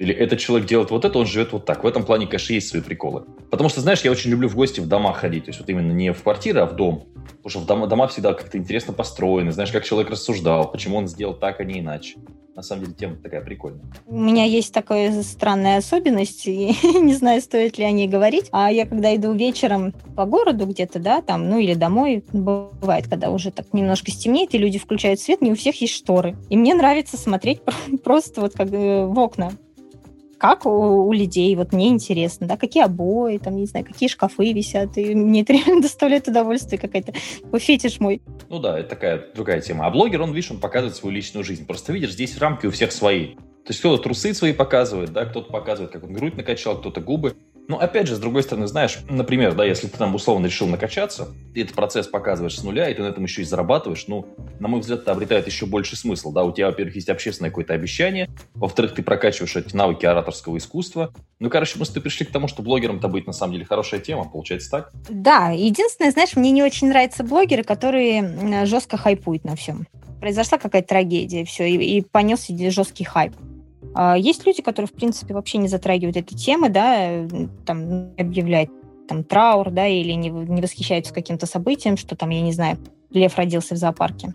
Или 0.00 0.14
этот 0.14 0.38
человек 0.38 0.66
делает 0.66 0.90
вот 0.90 1.04
это, 1.04 1.18
он 1.18 1.26
живет 1.26 1.52
вот 1.52 1.66
так. 1.66 1.84
В 1.84 1.86
этом 1.86 2.04
плане, 2.04 2.26
конечно, 2.26 2.54
есть 2.54 2.68
свои 2.68 2.80
приколы. 2.80 3.26
Потому 3.50 3.68
что, 3.68 3.82
знаешь, 3.82 4.00
я 4.00 4.10
очень 4.10 4.30
люблю 4.30 4.48
в 4.48 4.56
гости 4.56 4.80
в 4.80 4.88
дома 4.88 5.12
ходить. 5.12 5.44
То 5.44 5.50
есть 5.50 5.60
вот 5.60 5.68
именно 5.68 5.92
не 5.92 6.14
в 6.14 6.22
квартиры, 6.22 6.60
а 6.60 6.66
в 6.66 6.74
дом. 6.74 7.04
Потому 7.42 7.50
что 7.50 7.58
в 7.60 7.66
дома, 7.66 7.86
дома 7.86 8.08
всегда 8.08 8.32
как-то 8.32 8.56
интересно 8.56 8.94
построены. 8.94 9.52
Знаешь, 9.52 9.70
как 9.70 9.84
человек 9.84 10.10
рассуждал, 10.10 10.70
почему 10.70 10.96
он 10.96 11.06
сделал 11.06 11.34
так, 11.34 11.60
а 11.60 11.64
не 11.64 11.80
иначе. 11.80 12.16
На 12.56 12.62
самом 12.62 12.84
деле 12.84 12.94
тема 12.94 13.16
такая 13.16 13.42
прикольная. 13.42 13.82
У 14.06 14.18
меня 14.18 14.44
есть 14.44 14.72
такая 14.72 15.22
странная 15.22 15.76
особенность, 15.76 16.46
и 16.46 16.74
не 16.82 17.12
знаю, 17.12 17.42
стоит 17.42 17.76
ли 17.76 17.84
о 17.84 17.90
ней 17.90 18.08
говорить. 18.08 18.46
А 18.52 18.72
я 18.72 18.86
когда 18.86 19.14
иду 19.14 19.34
вечером 19.34 19.92
по 20.16 20.24
городу 20.24 20.64
где-то, 20.64 20.98
да, 20.98 21.20
там, 21.20 21.46
ну 21.50 21.58
или 21.58 21.74
домой, 21.74 22.24
бывает, 22.32 23.06
когда 23.06 23.28
уже 23.28 23.50
так 23.50 23.74
немножко 23.74 24.10
стемнеет, 24.10 24.54
и 24.54 24.58
люди 24.58 24.78
включают 24.78 25.20
свет, 25.20 25.42
не 25.42 25.52
у 25.52 25.54
всех 25.54 25.78
есть 25.82 25.92
шторы. 25.92 26.36
И 26.48 26.56
мне 26.56 26.74
нравится 26.74 27.18
смотреть 27.18 27.60
просто 28.02 28.40
вот 28.40 28.54
как 28.54 28.72
э, 28.72 29.04
в 29.04 29.18
окна 29.18 29.52
как 30.40 30.64
у, 30.64 31.06
у 31.06 31.12
людей, 31.12 31.54
вот 31.54 31.72
мне 31.72 31.88
интересно, 31.88 32.46
да, 32.46 32.56
какие 32.56 32.82
обои, 32.82 33.36
там, 33.36 33.56
не 33.56 33.66
знаю, 33.66 33.84
какие 33.84 34.08
шкафы 34.08 34.52
висят, 34.52 34.96
и 34.96 35.14
мне 35.14 35.42
это 35.42 35.52
реально 35.52 35.82
доставляет 35.82 36.26
удовольствие 36.28 36.80
какая-то, 36.80 37.12
фетиш 37.58 38.00
мой. 38.00 38.22
Ну 38.48 38.58
да, 38.58 38.78
это 38.78 38.88
такая 38.88 39.22
другая 39.34 39.60
тема. 39.60 39.86
А 39.86 39.90
блогер, 39.90 40.22
он, 40.22 40.32
видишь, 40.32 40.50
он 40.50 40.58
показывает 40.58 40.96
свою 40.96 41.14
личную 41.14 41.44
жизнь. 41.44 41.66
Просто 41.66 41.92
видишь, 41.92 42.12
здесь 42.12 42.38
рамки 42.38 42.66
у 42.66 42.70
всех 42.70 42.90
свои. 42.90 43.34
То 43.34 43.72
есть 43.72 43.80
кто-то 43.80 44.02
трусы 44.02 44.32
свои 44.32 44.54
показывает, 44.54 45.12
да, 45.12 45.26
кто-то 45.26 45.52
показывает, 45.52 45.92
как 45.92 46.02
он 46.04 46.14
грудь 46.14 46.36
накачал, 46.36 46.78
кто-то 46.78 47.02
губы. 47.02 47.36
Но 47.70 47.78
опять 47.78 48.08
же, 48.08 48.16
с 48.16 48.18
другой 48.18 48.42
стороны, 48.42 48.66
знаешь, 48.66 48.98
например, 49.08 49.54
да, 49.54 49.64
если 49.64 49.86
ты 49.86 49.96
там 49.96 50.12
условно 50.16 50.46
решил 50.46 50.66
накачаться, 50.66 51.28
ты 51.54 51.62
этот 51.62 51.76
процесс 51.76 52.08
показываешь 52.08 52.58
с 52.58 52.64
нуля, 52.64 52.90
и 52.90 52.94
ты 52.94 53.00
на 53.00 53.06
этом 53.06 53.22
еще 53.22 53.42
и 53.42 53.44
зарабатываешь, 53.44 54.06
ну, 54.08 54.26
на 54.58 54.66
мой 54.66 54.80
взгляд, 54.80 55.02
это 55.02 55.12
обретает 55.12 55.46
еще 55.46 55.66
больше 55.66 55.94
смысл, 55.94 56.32
да, 56.32 56.42
у 56.42 56.50
тебя, 56.50 56.66
во-первых, 56.66 56.96
есть 56.96 57.08
общественное 57.08 57.50
какое-то 57.50 57.72
обещание, 57.72 58.28
во-вторых, 58.54 58.94
ты 58.94 59.04
прокачиваешь 59.04 59.54
эти 59.54 59.76
навыки 59.76 60.04
ораторского 60.04 60.56
искусства. 60.56 61.14
Ну, 61.38 61.48
короче, 61.48 61.78
мы 61.78 61.84
с 61.84 61.90
тобой 61.90 62.02
пришли 62.02 62.26
к 62.26 62.32
тому, 62.32 62.48
что 62.48 62.60
блогером-то 62.60 63.06
быть 63.06 63.28
на 63.28 63.32
самом 63.32 63.52
деле 63.52 63.66
хорошая 63.66 64.00
тема, 64.00 64.28
получается 64.28 64.68
так? 64.68 64.92
Да, 65.08 65.50
единственное, 65.50 66.10
знаешь, 66.10 66.34
мне 66.34 66.50
не 66.50 66.64
очень 66.64 66.88
нравятся 66.88 67.22
блогеры, 67.22 67.62
которые 67.62 68.66
жестко 68.66 68.96
хайпуют 68.96 69.44
на 69.44 69.54
всем. 69.54 69.86
Произошла 70.20 70.58
какая-то 70.58 70.88
трагедия, 70.88 71.44
все, 71.44 71.70
и, 71.70 71.76
и 71.76 72.00
понесся 72.00 72.52
жесткий 72.72 73.04
хайп. 73.04 73.32
А, 73.94 74.16
есть 74.16 74.46
люди, 74.46 74.62
которые, 74.62 74.88
в 74.88 74.92
принципе, 74.92 75.34
вообще 75.34 75.58
не 75.58 75.68
затрагивают 75.68 76.16
этой 76.16 76.34
темы, 76.34 76.68
да, 76.68 77.26
там, 77.66 78.12
объявляют 78.18 78.70
там 79.08 79.24
траур, 79.24 79.70
да, 79.70 79.86
или 79.86 80.12
не, 80.12 80.30
не 80.30 80.62
восхищаются 80.62 81.12
каким-то 81.12 81.46
событием, 81.46 81.96
что 81.96 82.14
там, 82.16 82.30
я 82.30 82.40
не 82.40 82.52
знаю, 82.52 82.78
лев 83.10 83.36
родился 83.36 83.74
в 83.74 83.78
зоопарке. 83.78 84.34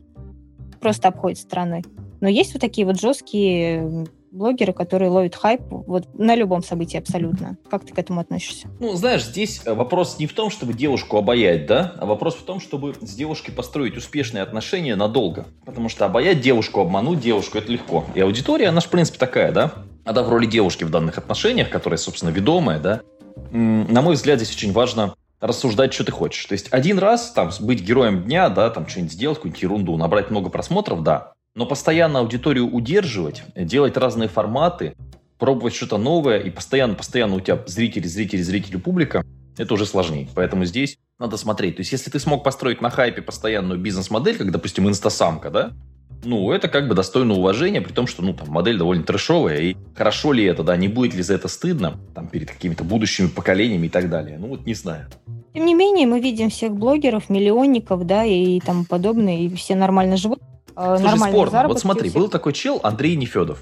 Просто 0.81 1.07
обходит 1.07 1.39
стороной. 1.39 1.83
Но 2.19 2.27
есть 2.27 2.53
вот 2.53 2.61
такие 2.61 2.85
вот 2.85 2.99
жесткие 2.99 4.07
блогеры, 4.35 4.73
которые 4.73 5.09
ловят 5.09 5.35
хайп 5.35 5.61
вот 5.69 6.07
на 6.13 6.35
любом 6.35 6.61
событии 6.61 6.97
абсолютно. 6.97 7.57
Как 7.69 7.85
ты 7.85 7.93
к 7.93 7.99
этому 7.99 8.19
относишься? 8.19 8.67
Ну, 8.79 8.93
знаешь, 8.95 9.23
здесь 9.23 9.61
э, 9.65 9.73
вопрос 9.73 10.19
не 10.19 10.27
в 10.27 10.33
том, 10.33 10.49
чтобы 10.49 10.73
девушку 10.73 11.17
обаять, 11.17 11.65
да, 11.65 11.93
а 11.97 12.05
вопрос 12.05 12.35
в 12.35 12.43
том, 12.43 12.59
чтобы 12.59 12.95
с 13.01 13.13
девушкой 13.13 13.53
построить 13.53 13.97
успешные 13.97 14.43
отношения 14.43 14.95
надолго. 14.95 15.45
Потому 15.65 15.89
что 15.89 16.05
обаять 16.05 16.41
девушку, 16.41 16.81
обмануть 16.81 17.19
девушку– 17.19 17.57
это 17.59 17.71
легко. 17.71 18.05
И 18.13 18.19
аудитория, 18.19 18.67
она 18.67 18.81
же, 18.81 18.87
в 18.87 18.91
принципе, 18.91 19.17
такая, 19.17 19.51
да? 19.51 19.73
Она 20.03 20.21
в 20.21 20.29
роли 20.29 20.45
девушки 20.45 20.83
в 20.83 20.89
данных 20.89 21.17
отношениях, 21.17 21.69
которая, 21.69 21.97
собственно, 21.97 22.29
ведомая, 22.29 22.79
да. 22.79 23.01
На 23.51 24.01
мой 24.01 24.15
взгляд, 24.15 24.39
здесь 24.39 24.55
очень 24.55 24.71
важно 24.71 25.15
рассуждать, 25.39 25.93
что 25.93 26.03
ты 26.03 26.11
хочешь. 26.11 26.45
То 26.45 26.53
есть 26.53 26.67
один 26.71 26.99
раз 26.99 27.31
там 27.31 27.51
быть 27.59 27.81
героем 27.81 28.23
дня, 28.23 28.49
да, 28.49 28.69
там 28.69 28.87
что-нибудь 28.87 29.13
сделать, 29.13 29.37
какую-нибудь 29.37 29.61
ерунду, 29.61 29.97
набрать 29.97 30.29
много 30.29 30.49
просмотров, 30.49 31.03
да. 31.03 31.33
Но 31.55 31.65
постоянно 31.65 32.19
аудиторию 32.19 32.67
удерживать, 32.67 33.43
делать 33.55 33.95
разные 33.95 34.27
форматы, 34.27 34.93
пробовать 35.39 35.73
что-то 35.73 35.97
новое, 35.97 36.39
и 36.39 36.49
постоянно-постоянно 36.49 37.35
у 37.35 37.39
тебя 37.39 37.63
зрители, 37.65 38.07
зрители, 38.07 38.41
зрители, 38.41 38.75
публика, 38.75 39.23
это 39.57 39.73
уже 39.73 39.85
сложнее. 39.85 40.27
Поэтому 40.35 40.65
здесь 40.65 40.97
надо 41.17 41.37
смотреть. 41.37 41.77
То 41.77 41.79
есть, 41.79 41.93
если 41.93 42.09
ты 42.09 42.19
смог 42.19 42.43
построить 42.43 42.81
на 42.81 42.89
хайпе 42.89 43.21
постоянную 43.21 43.79
бизнес-модель, 43.79 44.35
как, 44.37 44.51
допустим, 44.51 44.89
инстасамка, 44.89 45.49
да, 45.49 45.71
ну, 46.25 46.51
это 46.51 46.67
как 46.67 46.89
бы 46.89 46.95
достойно 46.95 47.35
уважения, 47.35 47.79
при 47.79 47.93
том, 47.93 48.05
что, 48.05 48.21
ну, 48.21 48.33
там, 48.33 48.49
модель 48.49 48.77
довольно 48.77 49.03
трэшовая, 49.03 49.59
и 49.59 49.77
хорошо 49.95 50.33
ли 50.33 50.43
это, 50.43 50.61
да, 50.61 50.75
не 50.75 50.89
будет 50.89 51.13
ли 51.13 51.21
за 51.21 51.35
это 51.35 51.47
стыдно, 51.47 51.97
там, 52.13 52.27
перед 52.27 52.51
какими-то 52.51 52.83
будущими 52.83 53.27
поколениями 53.27 53.85
и 53.85 53.89
так 53.89 54.09
далее. 54.09 54.37
Ну, 54.37 54.47
вот 54.47 54.65
не 54.65 54.73
знаю. 54.73 55.07
Тем 55.53 55.65
не 55.65 55.73
менее, 55.73 56.05
мы 56.05 56.19
видим 56.19 56.49
всех 56.49 56.75
блогеров, 56.75 57.29
миллионников, 57.29 58.05
да, 58.05 58.25
и 58.25 58.59
тому 58.59 58.83
подобное, 58.83 59.37
и 59.37 59.55
все 59.55 59.75
нормально 59.75 60.17
живут. 60.17 60.39
Э, 60.75 60.97
Слушай, 60.99 61.29
спорно. 61.29 61.67
Вот 61.67 61.79
смотри, 61.79 62.09
был 62.09 62.29
такой 62.29 62.53
чел 62.53 62.79
Андрей 62.83 63.15
Нефедов. 63.15 63.59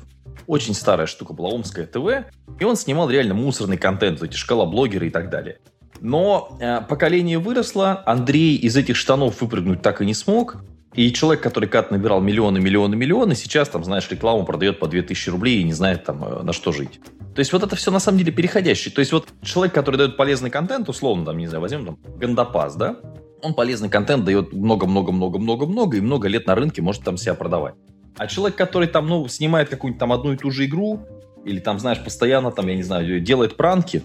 Очень 0.47 0.73
старая 0.73 1.07
штука 1.07 1.33
была, 1.33 1.49
Омская 1.49 1.85
ТВ. 1.85 2.25
И 2.59 2.63
он 2.63 2.75
снимал 2.75 3.09
реально 3.09 3.33
мусорный 3.33 3.77
контент, 3.77 4.21
эти 4.21 4.35
шкала 4.35 4.65
блогеры 4.65 5.07
и 5.07 5.09
так 5.09 5.29
далее. 5.29 5.59
Но 6.01 6.57
э, 6.59 6.81
поколение 6.81 7.39
выросло, 7.39 8.03
Андрей 8.05 8.55
из 8.55 8.75
этих 8.75 8.95
штанов 8.95 9.41
выпрыгнуть 9.41 9.81
так 9.81 10.01
и 10.01 10.05
не 10.05 10.13
смог. 10.13 10.57
И 10.93 11.11
человек, 11.11 11.41
который 11.41 11.67
кат 11.67 11.89
набирал 11.89 12.21
миллионы, 12.21 12.59
миллионы, 12.59 12.95
миллионы, 12.95 13.35
сейчас, 13.35 13.69
там, 13.69 13.83
знаешь, 13.83 14.07
рекламу 14.11 14.45
продает 14.45 14.79
по 14.79 14.87
2000 14.87 15.29
рублей 15.29 15.61
и 15.61 15.63
не 15.63 15.73
знает, 15.73 16.03
там, 16.03 16.23
э, 16.23 16.43
на 16.43 16.53
что 16.53 16.71
жить. 16.71 16.99
То 17.35 17.39
есть 17.39 17.51
вот 17.51 17.63
это 17.63 17.75
все 17.75 17.89
на 17.89 17.99
самом 17.99 18.19
деле 18.19 18.31
переходящий. 18.31 18.91
То 18.91 18.99
есть 18.99 19.11
вот 19.11 19.29
человек, 19.41 19.73
который 19.73 19.95
дает 19.95 20.17
полезный 20.17 20.51
контент, 20.51 20.89
условно, 20.89 21.25
там, 21.25 21.37
не 21.37 21.47
знаю, 21.47 21.61
возьмем 21.61 21.85
там 21.85 21.97
Гандапас, 22.17 22.75
да, 22.75 22.97
он 23.43 23.53
полезный 23.53 23.89
контент 23.89 24.23
дает 24.23 24.53
много-много-много-много-много 24.53 25.97
и 25.97 26.01
много 26.01 26.27
лет 26.27 26.47
на 26.47 26.55
рынке 26.55 26.81
может 26.81 27.03
там 27.03 27.17
себя 27.17 27.35
продавать. 27.35 27.75
А 28.17 28.27
человек, 28.27 28.57
который 28.57 28.87
там, 28.87 29.07
ну, 29.07 29.27
снимает 29.27 29.69
какую-нибудь 29.69 29.99
там 29.99 30.13
одну 30.13 30.33
и 30.33 30.37
ту 30.37 30.49
же 30.49 30.65
игру, 30.65 31.01
или 31.45 31.59
там, 31.59 31.79
знаешь, 31.79 32.01
постоянно 32.03 32.51
там, 32.51 32.67
я 32.67 32.75
не 32.75 32.83
знаю, 32.83 33.19
делает 33.19 33.57
пранки, 33.57 34.03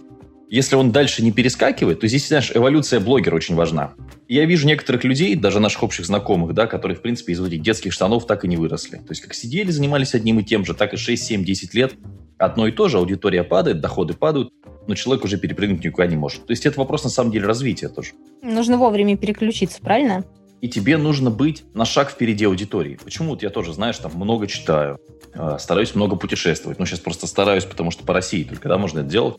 если 0.50 0.76
он 0.76 0.92
дальше 0.92 1.22
не 1.22 1.30
перескакивает, 1.30 2.00
то 2.00 2.08
здесь, 2.08 2.26
знаешь, 2.28 2.50
эволюция 2.54 3.00
блогера 3.00 3.36
очень 3.36 3.54
важна. 3.54 3.92
Я 4.28 4.46
вижу 4.46 4.66
некоторых 4.66 5.04
людей, 5.04 5.36
даже 5.36 5.60
наших 5.60 5.82
общих 5.82 6.06
знакомых, 6.06 6.54
да, 6.54 6.66
которые, 6.66 6.96
в 6.96 7.02
принципе, 7.02 7.34
из 7.34 7.44
этих 7.44 7.60
детских 7.60 7.92
штанов 7.92 8.26
так 8.26 8.44
и 8.44 8.48
не 8.48 8.56
выросли. 8.56 8.96
То 8.96 9.10
есть, 9.10 9.20
как 9.20 9.34
сидели, 9.34 9.70
занимались 9.70 10.14
одним 10.14 10.40
и 10.40 10.44
тем 10.44 10.64
же, 10.64 10.72
так 10.72 10.94
и 10.94 10.96
6, 10.96 11.22
7, 11.22 11.44
10 11.44 11.74
лет. 11.74 11.94
Одно 12.38 12.66
и 12.66 12.72
то 12.72 12.88
же, 12.88 12.96
аудитория 12.96 13.44
падает, 13.44 13.80
доходы 13.80 14.14
падают 14.14 14.50
но 14.88 14.94
человек 14.94 15.24
уже 15.24 15.38
перепрыгнуть 15.38 15.84
никуда 15.84 16.06
не 16.06 16.16
может. 16.16 16.46
То 16.46 16.50
есть 16.50 16.66
это 16.66 16.80
вопрос 16.80 17.04
на 17.04 17.10
самом 17.10 17.30
деле 17.30 17.46
развития 17.46 17.88
тоже. 17.88 18.12
Нужно 18.42 18.78
вовремя 18.78 19.16
переключиться, 19.16 19.80
правильно? 19.80 20.24
И 20.60 20.68
тебе 20.68 20.96
нужно 20.96 21.30
быть 21.30 21.62
на 21.74 21.84
шаг 21.84 22.10
впереди 22.10 22.44
аудитории. 22.46 22.98
Почему? 23.02 23.30
Вот 23.30 23.42
я 23.42 23.50
тоже, 23.50 23.72
знаешь, 23.72 23.98
там 23.98 24.12
много 24.16 24.48
читаю, 24.48 24.98
а, 25.34 25.58
стараюсь 25.58 25.94
много 25.94 26.16
путешествовать. 26.16 26.80
Ну, 26.80 26.86
сейчас 26.86 26.98
просто 26.98 27.28
стараюсь, 27.28 27.64
потому 27.64 27.92
что 27.92 28.04
по 28.04 28.12
России 28.12 28.42
только, 28.42 28.68
да, 28.68 28.76
можно 28.76 29.00
это 29.00 29.08
делать. 29.08 29.36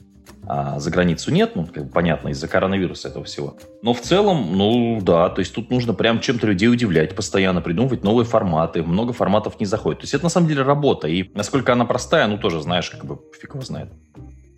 А 0.48 0.80
за 0.80 0.90
границу 0.92 1.32
нет, 1.32 1.56
ну, 1.56 1.66
как 1.66 1.86
бы 1.86 1.92
понятно, 1.92 2.30
из-за 2.30 2.48
коронавируса 2.48 3.10
этого 3.10 3.26
всего. 3.26 3.58
Но 3.82 3.94
в 3.94 4.02
целом, 4.02 4.58
ну, 4.58 5.00
да, 5.02 5.30
то 5.30 5.40
есть 5.40 5.54
тут 5.54 5.70
нужно 5.70 5.94
прям 5.94 6.22
чем-то 6.22 6.48
людей 6.48 6.70
удивлять, 6.70 7.16
постоянно 7.16 7.62
придумывать 7.62 8.04
новые 8.04 8.26
форматы. 8.26 8.82
Много 8.82 9.12
форматов 9.12 9.60
не 9.60 9.66
заходит. 9.66 10.02
То 10.02 10.04
есть 10.06 10.14
это 10.14 10.24
на 10.24 10.30
самом 10.30 10.48
деле 10.48 10.62
работа. 10.62 11.08
И 11.08 11.30
насколько 11.34 11.74
она 11.74 11.86
простая, 11.86 12.28
ну, 12.28 12.38
тоже, 12.38 12.62
знаешь, 12.62 12.90
как 12.90 13.04
бы 13.04 13.20
фиг 13.40 13.56
его 13.56 13.64
знает 13.64 13.90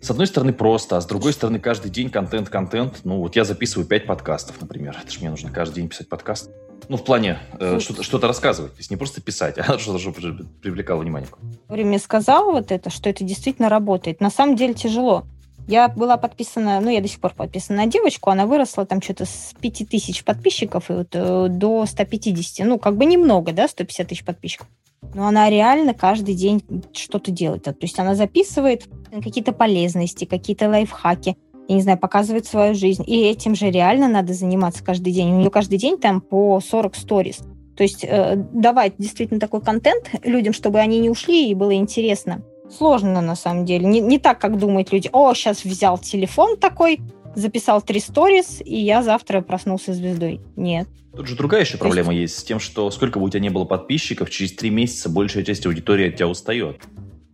с 0.02 0.10
одной 0.10 0.26
стороны 0.26 0.52
просто, 0.52 0.96
а 0.96 1.00
с 1.00 1.06
другой 1.06 1.32
стороны 1.32 1.60
каждый 1.60 1.90
день 1.90 2.10
контент, 2.10 2.48
контент. 2.48 3.00
Ну 3.04 3.18
вот 3.18 3.36
я 3.36 3.44
записываю 3.44 3.86
5 3.86 4.04
подкастов, 4.04 4.60
например. 4.60 4.98
Это 5.00 5.10
же 5.12 5.20
мне 5.20 5.30
нужно 5.30 5.50
каждый 5.50 5.76
день 5.76 5.88
писать 5.88 6.08
подкаст. 6.08 6.50
Ну, 6.88 6.96
в 6.96 7.04
плане 7.04 7.38
э, 7.60 7.78
что-то, 7.78 8.02
что 8.02 8.18
рассказывать. 8.18 8.72
То 8.72 8.78
есть 8.78 8.90
не 8.90 8.96
просто 8.96 9.20
писать, 9.20 9.54
а 9.58 9.78
что-то, 9.78 10.00
чтобы 10.00 10.44
привлекало 10.60 11.02
внимание. 11.02 11.28
Время 11.68 12.00
сказал 12.00 12.50
вот 12.50 12.72
это, 12.72 12.90
что 12.90 13.08
это 13.08 13.22
действительно 13.22 13.68
работает. 13.68 14.20
На 14.20 14.30
самом 14.30 14.56
деле 14.56 14.74
тяжело. 14.74 15.24
Я 15.68 15.86
была 15.86 16.16
подписана, 16.16 16.80
ну, 16.80 16.90
я 16.90 17.00
до 17.00 17.06
сих 17.06 17.20
пор 17.20 17.34
подписана 17.34 17.84
на 17.84 17.86
девочку, 17.86 18.30
она 18.30 18.46
выросла 18.46 18.84
там 18.84 19.00
что-то 19.00 19.26
с 19.26 19.54
5 19.60 19.88
тысяч 19.88 20.24
подписчиков 20.24 20.90
и 20.90 20.94
вот, 20.94 21.08
э, 21.12 21.46
до 21.48 21.86
150. 21.86 22.66
Ну, 22.66 22.80
как 22.80 22.96
бы 22.96 23.04
немного, 23.04 23.52
да, 23.52 23.68
150 23.68 24.08
тысяч 24.08 24.24
подписчиков 24.24 24.66
но 25.14 25.26
она 25.26 25.50
реально 25.50 25.94
каждый 25.94 26.34
день 26.34 26.62
что-то 26.92 27.30
делает. 27.30 27.64
То 27.64 27.74
есть 27.80 27.98
она 27.98 28.14
записывает 28.14 28.88
какие-то 29.10 29.52
полезности, 29.52 30.24
какие-то 30.24 30.68
лайфхаки, 30.68 31.36
я 31.68 31.74
не 31.74 31.82
знаю, 31.82 31.98
показывает 31.98 32.46
свою 32.46 32.74
жизнь. 32.74 33.04
И 33.06 33.22
этим 33.22 33.54
же 33.54 33.70
реально 33.70 34.08
надо 34.08 34.32
заниматься 34.32 34.82
каждый 34.84 35.12
день. 35.12 35.32
У 35.32 35.38
нее 35.38 35.50
каждый 35.50 35.78
день 35.78 35.98
там 35.98 36.20
по 36.20 36.60
40 36.60 36.94
сториз. 36.94 37.38
То 37.76 37.82
есть 37.82 38.04
э, 38.04 38.36
давать 38.36 38.94
действительно 38.98 39.40
такой 39.40 39.60
контент 39.60 40.10
людям, 40.24 40.52
чтобы 40.52 40.78
они 40.80 40.98
не 40.98 41.08
ушли 41.08 41.50
и 41.50 41.54
было 41.54 41.74
интересно. 41.74 42.42
Сложно 42.70 43.20
на 43.20 43.34
самом 43.34 43.64
деле. 43.64 43.86
Не, 43.86 44.00
не 44.00 44.18
так, 44.18 44.38
как 44.38 44.58
думают 44.58 44.92
люди. 44.92 45.08
О, 45.12 45.32
сейчас 45.34 45.64
взял 45.64 45.98
телефон 45.98 46.56
такой, 46.56 47.00
записал 47.34 47.82
три 47.82 48.00
сторис, 48.00 48.60
и 48.64 48.76
я 48.76 49.02
завтра 49.02 49.40
проснулся 49.40 49.92
звездой. 49.92 50.40
Нет. 50.56 50.88
Тут 51.14 51.26
же 51.26 51.36
другая 51.36 51.62
еще 51.62 51.76
проблема 51.76 52.12
есть... 52.14 52.32
есть 52.32 52.38
с 52.40 52.44
тем, 52.44 52.58
что 52.58 52.90
сколько 52.90 53.18
бы 53.18 53.26
у 53.26 53.28
тебя 53.28 53.40
не 53.40 53.50
было 53.50 53.64
подписчиков, 53.64 54.30
через 54.30 54.52
три 54.52 54.70
месяца 54.70 55.08
большая 55.08 55.44
часть 55.44 55.66
аудитории 55.66 56.08
от 56.08 56.16
тебя 56.16 56.28
устает. 56.28 56.80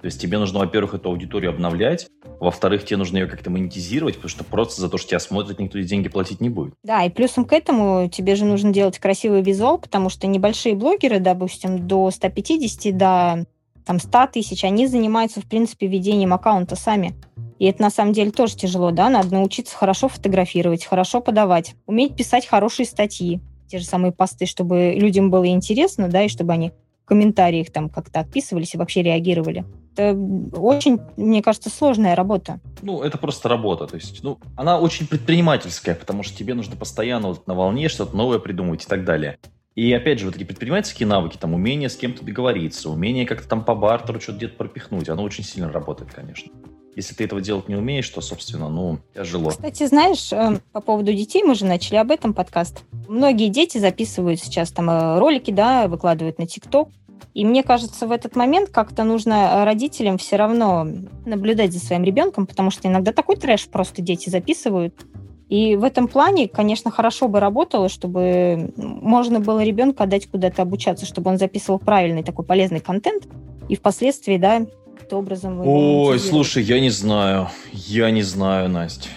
То 0.01 0.05
есть 0.05 0.21
тебе 0.21 0.39
нужно, 0.39 0.61
во-первых, 0.61 0.95
эту 0.95 1.09
аудиторию 1.09 1.51
обновлять, 1.51 2.09
во-вторых, 2.39 2.85
тебе 2.85 2.99
нужно 2.99 3.19
ее 3.19 3.27
как-то 3.27 3.51
монетизировать, 3.51 4.15
потому 4.15 4.31
что 4.31 4.45
просто 4.45 4.81
за 4.81 4.89
то, 4.89 4.97
что 4.97 5.11
тебя 5.11 5.19
смотрят, 5.19 5.59
никто 5.59 5.79
деньги 5.81 6.09
платить 6.09 6.41
не 6.41 6.49
будет. 6.49 6.75
Да, 6.85 7.03
и 7.05 7.11
плюсом 7.11 7.45
к 7.45 7.53
этому 7.53 8.09
тебе 8.09 8.37
же 8.37 8.45
нужно 8.45 8.73
делать 8.73 8.99
красивый 8.99 9.43
визуал, 9.43 9.79
потому 9.79 10.09
что 10.09 10.29
небольшие 10.29 10.77
блогеры, 10.77 11.19
допустим, 11.19 11.89
до 11.89 12.11
150, 12.13 12.97
до 12.97 13.47
там, 13.85 13.99
100 13.99 14.29
тысяч, 14.35 14.63
они 14.65 14.87
занимаются, 14.87 15.41
в 15.41 15.47
принципе, 15.47 15.89
ведением 15.89 16.33
аккаунта 16.33 16.77
сами. 16.77 17.15
И 17.59 17.67
это 17.67 17.83
на 17.83 17.91
самом 17.91 18.13
деле 18.13 18.31
тоже 18.31 18.57
тяжело, 18.57 18.91
да, 18.91 19.09
надо 19.09 19.35
научиться 19.35 19.77
хорошо 19.77 20.09
фотографировать, 20.09 20.85
хорошо 20.85 21.21
подавать, 21.21 21.75
уметь 21.87 22.17
писать 22.17 22.47
хорошие 22.47 22.87
статьи, 22.87 23.41
те 23.69 23.79
же 23.79 23.85
самые 23.85 24.13
посты, 24.13 24.47
чтобы 24.47 24.95
людям 24.97 25.31
было 25.31 25.47
интересно, 25.47 26.09
да, 26.09 26.23
и 26.23 26.29
чтобы 26.29 26.53
они 26.53 26.73
в 27.05 27.09
комментариях 27.09 27.71
там 27.71 27.89
как-то 27.89 28.21
отписывались 28.21 28.75
и 28.75 28.79
вообще 28.79 29.03
реагировали. 29.03 29.65
Это 29.97 30.17
очень, 30.57 31.01
мне 31.17 31.43
кажется, 31.43 31.71
сложная 31.71 32.15
работа. 32.15 32.61
Ну, 32.83 33.03
это 33.03 33.19
просто 33.19 33.49
работа. 33.49 33.87
То 33.87 33.97
есть, 33.97 34.23
ну, 34.23 34.39
она 34.57 34.79
очень 34.79 35.09
предпринимательская, 35.09 35.97
потому 35.97 36.23
что 36.23 36.37
тебе 36.37 36.55
нужно 36.55 36.77
постоянно 36.77 37.29
вот 37.29 37.47
на 37.49 37.55
волне 37.55 37.89
что-то 37.89 38.17
новое 38.17 38.39
придумывать 38.39 38.85
и 38.85 38.87
так 38.87 39.05
далее. 39.05 39.39
И 39.75 39.93
опять 39.93 40.19
же, 40.19 40.27
вот 40.27 40.37
эти 40.37 40.45
предпринимательские 40.45 41.07
навыки, 41.07 41.37
там, 41.37 41.55
умение 41.55 41.89
с 41.89 41.97
кем-то 41.97 42.25
договориться, 42.25 42.91
умение 42.91 43.27
как-то 43.27 43.49
там 43.49 43.65
по 43.65 43.75
бартеру 43.75 44.21
что-то 44.21 44.39
где-то 44.39 44.57
пропихнуть, 44.57 45.09
оно 45.09 45.23
очень 45.23 45.45
сильно 45.45 45.71
работает, 45.73 46.13
конечно. 46.13 46.53
Если 46.99 47.15
ты 47.15 47.23
этого 47.23 47.41
делать 47.41 47.69
не 47.69 47.77
умеешь, 47.77 48.09
то, 48.09 48.21
собственно, 48.21 48.69
ну, 48.69 48.99
тяжело. 49.15 49.51
Кстати, 49.51 49.87
знаешь, 49.87 50.33
э, 50.33 50.59
по 50.73 50.81
поводу 50.81 51.13
детей, 51.13 51.45
мы 51.45 51.55
же 51.55 51.65
начали 51.65 51.95
об 51.95 52.11
этом 52.11 52.35
подкаст. 52.35 52.83
Многие 53.07 53.51
дети 53.51 53.79
записывают 53.79 54.41
сейчас 54.41 54.73
там 54.73 54.91
э, 54.91 55.19
ролики, 55.21 55.53
да, 55.53 55.87
выкладывают 55.87 56.41
на 56.41 56.49
ТикТок. 56.49 56.89
И 57.35 57.45
мне 57.45 57.63
кажется, 57.63 58.09
в 58.09 58.11
этот 58.11 58.35
момент 58.35 58.71
как-то 58.71 59.05
нужно 59.05 59.65
родителям 59.65 60.19
все 60.19 60.35
равно 60.35 60.89
наблюдать 61.25 61.73
за 61.73 61.79
своим 61.79 62.03
ребенком, 62.03 62.49
потому 62.49 62.73
что 62.73 62.89
иногда 62.89 63.13
такой 63.13 63.37
трэш 63.37 63.69
просто 63.69 64.03
дети 64.03 64.29
записывают. 64.29 65.07
И 65.49 65.77
в 65.77 65.85
этом 65.85 66.09
плане, 66.09 66.49
конечно, 66.49 66.91
хорошо 66.91 67.29
бы 67.29 67.39
работало, 67.39 67.89
чтобы 67.89 68.73
можно 68.77 69.39
было 69.39 69.63
ребенка 69.63 70.03
отдать 70.03 70.29
куда-то 70.29 70.63
обучаться, 70.63 71.07
чтобы 71.07 71.31
он 71.31 71.39
записывал 71.39 71.79
правильный 71.79 72.25
такой 72.25 72.45
полезный 72.45 72.81
контент, 72.81 73.29
и 73.69 73.77
впоследствии, 73.77 74.37
да, 74.37 74.67
каким-то 74.99 75.17
образом... 75.19 75.61
Ой, 75.65 76.19
слушай, 76.19 76.63
я 76.63 76.81
не 76.81 76.91
знаю. 76.91 77.49
Я 77.73 78.11
не 78.11 78.23
знаю, 78.23 78.69
Настя. 78.69 79.09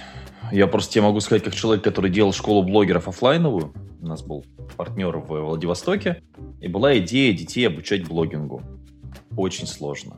Я 0.52 0.68
просто 0.68 0.94
тебе 0.94 1.04
могу 1.04 1.20
сказать, 1.20 1.44
как 1.44 1.56
человек, 1.56 1.84
который 1.84 2.12
делал 2.12 2.34
школу 2.34 2.64
блогеров 2.64 3.08
офлайновую, 3.08 3.74
у 4.02 4.06
нас 4.06 4.22
был 4.22 4.44
партнер 4.76 5.18
в 5.18 5.28
Владивостоке, 5.28 6.24
и 6.60 6.68
была 6.68 6.98
идея 6.98 7.34
детей 7.34 7.68
обучать 7.68 8.08
блогингу. 8.08 8.62
Очень 9.38 9.68
сложно. 9.68 10.18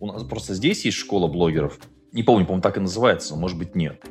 У 0.00 0.06
нас 0.06 0.22
просто 0.24 0.54
здесь 0.54 0.84
есть 0.84 0.96
школа 0.96 1.28
блогеров. 1.28 1.78
Не 2.12 2.22
помню, 2.22 2.46
по-моему, 2.46 2.62
так 2.62 2.76
и 2.76 2.80
называется, 2.80 3.36
может 3.36 3.58
быть, 3.58 3.74
нет. 3.74 4.02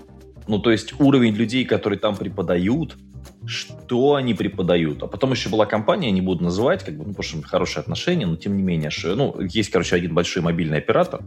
Ну, 0.48 0.60
то 0.60 0.72
есть 0.72 1.00
уровень 1.00 1.33
людей, 1.33 1.65
которые 1.65 2.00
там 2.00 2.15
преподают, 2.15 2.98
что 3.46 4.15
они 4.15 4.34
преподают. 4.34 5.03
А 5.03 5.08
потом 5.08 5.32
еще 5.32 5.50
была 5.50 5.65
компания, 5.65 6.12
не 6.12 6.22
буду 6.22 6.44
называть, 6.44 6.84
как 6.84 6.96
бы, 6.98 7.06
ну, 7.06 7.13
потому 7.13 7.24
что 7.24 7.48
хорошие 7.48 7.82
отношения, 7.82 8.25
но 8.25 8.36
тем 8.36 8.56
не 8.58 8.63
менее, 8.63 8.89
что, 8.89 9.15
ну, 9.15 9.39
есть, 9.42 9.70
короче, 9.70 9.96
один 9.96 10.13
большой 10.13 10.42
мобильный 10.42 10.77
оператор, 10.77 11.22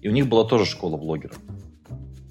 и 0.00 0.08
у 0.08 0.12
них 0.12 0.28
была 0.28 0.44
тоже 0.44 0.64
школа 0.64 0.96
блогеров. 0.96 1.38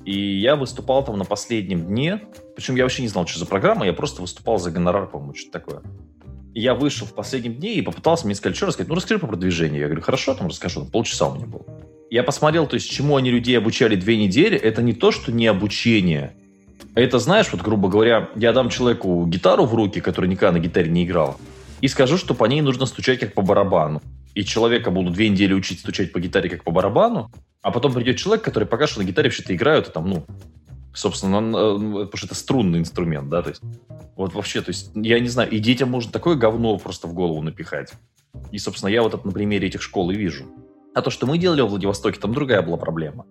И 0.06 0.40
я 0.40 0.56
выступал 0.56 1.04
там 1.04 1.18
на 1.18 1.26
последнем 1.26 1.86
дне, 1.86 2.22
причем 2.56 2.76
я 2.76 2.84
вообще 2.84 3.02
не 3.02 3.10
знал, 3.10 3.28
что 3.28 3.40
за 3.40 3.46
программа, 3.46 3.86
я 3.86 3.94
просто 3.94 4.22
выступал 4.22 4.58
за 4.58 4.72
гонорар, 4.72 5.08
по-моему, 5.08 5.36
что-то 5.36 5.60
такое. 5.60 5.82
И 6.54 6.62
я 6.62 6.74
вышел 6.74 7.06
в 7.06 7.14
последнем 7.14 7.56
дне 7.56 7.76
и 7.76 7.82
попытался, 7.82 8.26
мне 8.26 8.34
сказали, 8.34 8.56
что 8.56 8.66
рассказать? 8.66 8.90
Ну, 8.90 8.96
расскажи 8.96 9.20
по 9.20 9.28
продвижению. 9.28 9.82
Я 9.82 9.86
говорю, 9.86 10.02
хорошо, 10.02 10.34
там 10.34 10.48
расскажу. 10.48 10.84
Полчаса 10.86 11.28
у 11.28 11.36
меня 11.36 11.46
было. 11.46 11.64
Я 12.10 12.24
посмотрел, 12.24 12.66
то 12.66 12.74
есть, 12.74 12.90
чему 12.90 13.18
они 13.18 13.30
людей 13.30 13.56
обучали 13.56 13.96
две 13.96 14.18
недели. 14.18 14.58
Это 14.58 14.82
не 14.82 14.94
то, 14.94 15.12
что 15.12 15.32
не 15.32 15.46
обучение, 15.46 16.36
это, 16.96 17.20
знаешь, 17.20 17.48
вот, 17.52 17.62
грубо 17.62 17.90
говоря, 17.90 18.30
я 18.36 18.54
дам 18.54 18.70
человеку 18.70 19.26
гитару 19.28 19.66
в 19.66 19.74
руки, 19.74 20.02
который 20.02 20.30
никогда 20.30 20.54
на 20.54 20.60
гитаре 20.60 20.90
не 20.90 21.06
играл, 21.06 21.38
и 21.82 21.88
скажу, 21.88 22.18
что 22.18 22.34
по 22.34 22.46
ней 22.46 22.62
нужно 22.62 22.86
стучать 22.86 23.20
как 23.20 23.34
по 23.34 23.42
барабану. 23.42 24.02
И 24.36 24.44
человека 24.44 24.92
буду 24.92 25.10
две 25.10 25.30
недели 25.30 25.54
учить 25.54 25.80
стучать 25.80 26.12
по 26.12 26.20
гитаре 26.20 26.50
как 26.50 26.64
по 26.64 26.72
барабану, 26.72 27.32
а 27.62 27.72
потом 27.72 27.94
придет 27.94 28.18
человек, 28.18 28.44
который 28.44 28.66
покажет, 28.66 28.94
что 28.94 29.02
на 29.02 29.06
гитаре 29.06 29.30
вообще-то 29.30 29.56
играют, 29.56 29.88
и 29.88 29.92
там, 29.92 30.10
ну, 30.10 30.26
собственно, 30.94 31.42
потому 31.42 32.18
что 32.18 32.28
это 32.28 32.36
струнный 32.36 32.80
инструмент, 32.80 33.30
да, 33.30 33.42
то 33.42 33.50
есть, 33.50 33.62
вот 34.16 34.34
вообще, 34.34 34.62
то 34.62 34.70
есть, 34.70 34.92
я 34.96 35.20
не 35.20 35.30
знаю, 35.30 35.50
и 35.50 35.60
детям 35.60 35.90
можно 35.90 36.12
такое 36.12 36.36
говно 36.36 36.78
просто 36.78 37.08
в 37.08 37.14
голову 37.14 37.42
напихать. 37.42 37.94
И, 38.52 38.60
собственно, 38.60 38.90
я 38.90 39.02
вот 39.02 39.14
это 39.14 39.26
на 39.26 39.32
примере 39.32 39.68
этих 39.68 39.82
школ 39.82 40.12
и 40.12 40.16
вижу. 40.16 40.46
А 40.94 41.02
то, 41.02 41.10
что 41.10 41.26
мы 41.26 41.38
делали 41.38 41.62
в 41.62 41.68
Владивостоке, 41.68 42.20
там 42.20 42.34
другая 42.34 42.62
была 42.62 42.78
проблема. 42.78 43.26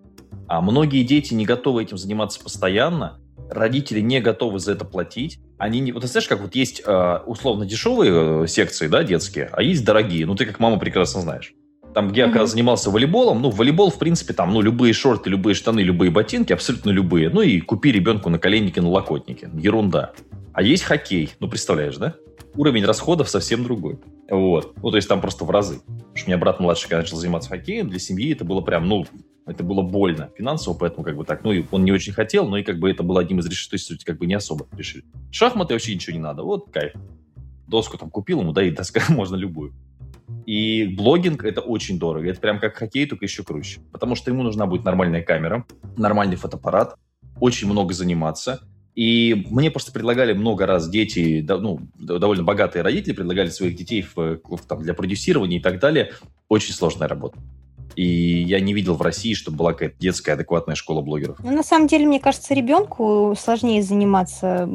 А 0.47 0.61
многие 0.61 1.03
дети 1.03 1.33
не 1.33 1.45
готовы 1.45 1.83
этим 1.83 1.97
заниматься 1.97 2.43
постоянно, 2.43 3.19
родители 3.49 3.99
не 3.99 4.19
готовы 4.21 4.59
за 4.59 4.73
это 4.73 4.85
платить. 4.85 5.39
Они 5.57 5.79
не... 5.79 5.91
Вот 5.91 6.01
ты 6.01 6.07
знаешь, 6.07 6.27
как 6.27 6.41
вот 6.41 6.55
есть 6.55 6.81
э, 6.85 7.19
условно 7.25 7.65
дешевые 7.65 8.43
э, 8.43 8.47
секции, 8.47 8.87
да, 8.87 9.03
детские, 9.03 9.49
а 9.51 9.61
есть 9.61 9.83
дорогие. 9.83 10.25
Ну, 10.25 10.35
ты 10.35 10.45
как 10.45 10.59
мама 10.59 10.77
прекрасно 10.79 11.21
знаешь. 11.21 11.53
Там, 11.93 12.09
где 12.09 12.21
я 12.21 12.27
mm-hmm. 12.27 12.45
занимался 12.45 12.91
волейболом, 12.91 13.41
ну, 13.41 13.49
волейбол, 13.49 13.89
в 13.89 13.97
принципе, 13.97 14.33
там, 14.33 14.53
ну, 14.53 14.61
любые 14.61 14.93
шорты, 14.93 15.29
любые 15.29 15.55
штаны, 15.55 15.79
любые 15.79 16.11
ботинки, 16.11 16.53
абсолютно 16.53 16.91
любые. 16.91 17.29
Ну, 17.29 17.41
и 17.41 17.59
купи 17.59 17.91
ребенку 17.91 18.29
на 18.29 18.37
коленнике, 18.37 18.81
на 18.81 18.89
локотнике. 18.89 19.49
Ерунда. 19.53 20.13
А 20.53 20.61
есть 20.61 20.83
хоккей. 20.83 21.31
Ну, 21.39 21.49
представляешь, 21.49 21.97
да? 21.97 22.15
Уровень 22.55 22.85
расходов 22.85 23.29
совсем 23.29 23.63
другой. 23.63 23.99
Вот. 24.29 24.73
Ну, 24.81 24.91
то 24.91 24.97
есть 24.97 25.07
там 25.07 25.21
просто 25.21 25.45
в 25.45 25.49
разы. 25.49 25.79
Потому 25.79 26.15
что 26.15 26.25
у 26.25 26.29
меня 26.29 26.37
брат 26.37 26.59
младший, 26.59 26.89
когда 26.89 27.01
начал 27.01 27.17
заниматься 27.17 27.49
хоккеем, 27.49 27.89
для 27.89 27.99
семьи 27.99 28.33
это 28.33 28.45
было 28.45 28.61
прям, 28.61 28.87
ну, 28.87 29.05
это 29.49 29.63
было 29.63 29.81
больно 29.81 30.29
финансово, 30.37 30.73
поэтому 30.75 31.03
как 31.03 31.15
бы 31.15 31.25
так, 31.25 31.43
ну, 31.43 31.51
и 31.51 31.65
он 31.71 31.83
не 31.83 31.91
очень 31.91 32.13
хотел, 32.13 32.47
но 32.47 32.57
и 32.57 32.63
как 32.63 32.79
бы 32.79 32.89
это 32.89 33.03
было 33.03 33.21
одним 33.21 33.39
из 33.39 33.47
решений, 33.47 33.79
то 33.79 33.93
есть 33.93 34.03
как 34.05 34.17
бы 34.17 34.25
не 34.25 34.35
особо 34.35 34.67
решили. 34.77 35.03
Шахматы 35.31 35.73
вообще 35.73 35.95
ничего 35.95 36.15
не 36.15 36.21
надо, 36.21 36.43
вот 36.43 36.71
кайф. 36.71 36.93
Доску 37.67 37.97
там 37.97 38.09
купил 38.09 38.41
ему, 38.41 38.51
да, 38.51 38.63
и 38.63 38.71
доска 38.71 39.01
можно 39.09 39.35
любую. 39.35 39.73
И 40.45 40.85
блогинг 40.85 41.43
это 41.43 41.61
очень 41.61 41.99
дорого. 41.99 42.29
Это 42.29 42.39
прям 42.39 42.59
как 42.59 42.75
хоккей, 42.75 43.05
только 43.05 43.25
еще 43.25 43.43
круче. 43.43 43.81
Потому 43.91 44.15
что 44.15 44.31
ему 44.31 44.43
нужна 44.43 44.65
будет 44.65 44.83
нормальная 44.83 45.21
камера, 45.21 45.65
нормальный 45.97 46.35
фотоаппарат, 46.35 46.95
очень 47.39 47.67
много 47.67 47.93
заниматься. 47.93 48.61
И 48.95 49.45
мне 49.49 49.71
просто 49.71 49.91
предлагали 49.91 50.33
много 50.33 50.65
раз 50.65 50.89
дети, 50.89 51.45
ну, 51.47 51.79
довольно 51.95 52.43
богатые 52.43 52.83
родители 52.83 53.13
предлагали 53.13 53.49
своих 53.49 53.75
детей 53.75 54.01
в, 54.01 54.39
в, 54.43 54.59
там, 54.67 54.81
для 54.81 54.93
продюсирования 54.93 55.59
и 55.59 55.61
так 55.61 55.79
далее. 55.79 56.11
Очень 56.47 56.73
сложная 56.73 57.07
работа. 57.07 57.37
И 57.95 58.05
я 58.05 58.59
не 58.59 58.73
видел 58.73 58.95
в 58.95 59.01
России, 59.01 59.33
чтобы 59.33 59.57
была 59.57 59.73
какая-то 59.73 59.95
детская 59.99 60.33
адекватная 60.33 60.75
школа 60.75 61.01
блогеров. 61.01 61.37
Ну, 61.43 61.51
на 61.51 61.63
самом 61.63 61.87
деле, 61.87 62.05
мне 62.05 62.19
кажется, 62.19 62.53
ребенку 62.53 63.35
сложнее 63.37 63.81
заниматься 63.83 64.69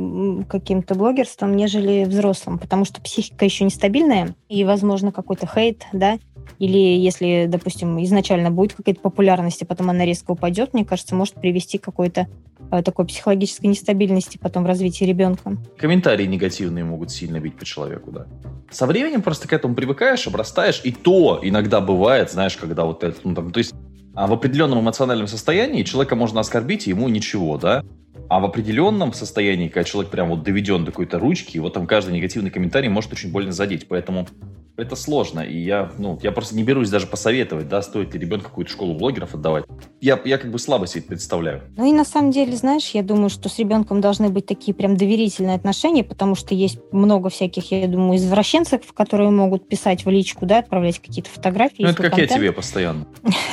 каким-то 0.48 0.94
блогерством, 0.94 1.56
нежели 1.56 2.04
взрослым, 2.04 2.58
потому 2.58 2.84
что 2.84 3.00
психика 3.00 3.44
еще 3.44 3.64
нестабильная, 3.64 4.34
и, 4.48 4.64
возможно, 4.64 5.12
какой-то 5.12 5.46
хейт, 5.46 5.86
да, 5.92 6.18
или 6.58 6.78
если, 6.78 7.46
допустим, 7.48 8.02
изначально 8.04 8.50
будет 8.50 8.74
какая-то 8.74 9.00
популярность, 9.00 9.62
а 9.62 9.66
потом 9.66 9.90
она 9.90 10.04
резко 10.04 10.32
упадет, 10.32 10.74
мне 10.74 10.84
кажется, 10.84 11.14
может 11.14 11.34
привести 11.34 11.78
к 11.78 11.84
какой-то 11.84 12.28
такой 12.70 13.06
психологической 13.06 13.68
нестабильности 13.70 14.38
потом 14.38 14.64
в 14.64 14.66
развитии 14.66 15.04
ребенка. 15.04 15.56
Комментарии 15.76 16.26
негативные 16.26 16.84
могут 16.84 17.10
сильно 17.10 17.38
бить 17.40 17.56
по 17.56 17.64
человеку, 17.64 18.10
да. 18.10 18.26
Со 18.70 18.86
временем 18.86 19.22
просто 19.22 19.46
к 19.46 19.52
этому 19.52 19.74
привыкаешь, 19.74 20.26
обрастаешь, 20.26 20.80
и 20.84 20.92
то 20.92 21.40
иногда 21.42 21.80
бывает, 21.80 22.30
знаешь, 22.30 22.56
когда 22.56 22.84
вот 22.84 23.04
это, 23.04 23.18
ну, 23.24 23.34
там, 23.34 23.52
то 23.52 23.58
есть 23.58 23.74
а 24.14 24.28
в 24.28 24.32
определенном 24.32 24.80
эмоциональном 24.80 25.26
состоянии 25.26 25.82
человека 25.82 26.14
можно 26.14 26.40
оскорбить, 26.40 26.86
и 26.86 26.90
ему 26.90 27.08
ничего, 27.08 27.58
да. 27.58 27.82
А 28.28 28.40
в 28.40 28.44
определенном 28.44 29.12
состоянии, 29.12 29.68
когда 29.68 29.84
человек 29.84 30.10
прям 30.10 30.28
вот 30.28 30.42
доведен 30.42 30.84
до 30.84 30.92
какой-то 30.92 31.18
ручки, 31.18 31.58
вот 31.58 31.74
там 31.74 31.86
каждый 31.86 32.14
негативный 32.14 32.50
комментарий 32.50 32.88
может 32.88 33.12
очень 33.12 33.32
больно 33.32 33.52
задеть. 33.52 33.88
Поэтому 33.88 34.26
это 34.76 34.96
сложно. 34.96 35.40
И 35.40 35.56
я, 35.58 35.92
ну, 35.98 36.18
я 36.22 36.32
просто 36.32 36.56
не 36.56 36.64
берусь 36.64 36.90
даже 36.90 37.06
посоветовать, 37.06 37.68
да, 37.68 37.80
стоит 37.82 38.12
ли 38.14 38.20
ребенку 38.20 38.48
какую-то 38.48 38.72
школу 38.72 38.94
блогеров 38.94 39.34
отдавать. 39.34 39.64
Я, 40.00 40.20
я 40.24 40.38
как 40.38 40.50
бы 40.50 40.58
слабо 40.58 40.86
себе 40.86 41.02
представляю. 41.02 41.62
Ну 41.76 41.88
и 41.88 41.92
на 41.92 42.04
самом 42.04 42.30
деле, 42.30 42.56
знаешь, 42.56 42.90
я 42.90 43.02
думаю, 43.02 43.28
что 43.28 43.48
с 43.48 43.58
ребенком 43.58 44.00
должны 44.00 44.30
быть 44.30 44.46
такие 44.46 44.74
прям 44.74 44.96
доверительные 44.96 45.54
отношения, 45.54 46.02
потому 46.02 46.34
что 46.34 46.54
есть 46.54 46.78
много 46.92 47.28
всяких, 47.28 47.70
я 47.70 47.86
думаю, 47.86 48.16
извращенцев, 48.16 48.92
которые 48.92 49.30
могут 49.30 49.68
писать 49.68 50.04
в 50.04 50.10
личку, 50.10 50.46
да, 50.46 50.58
отправлять 50.58 50.98
какие-то 50.98 51.30
фотографии. 51.30 51.82
Ну 51.82 51.88
это 51.88 52.02
как 52.02 52.12
контент. 52.12 52.30
я 52.30 52.36
тебе 52.36 52.52
постоянно. 52.52 53.06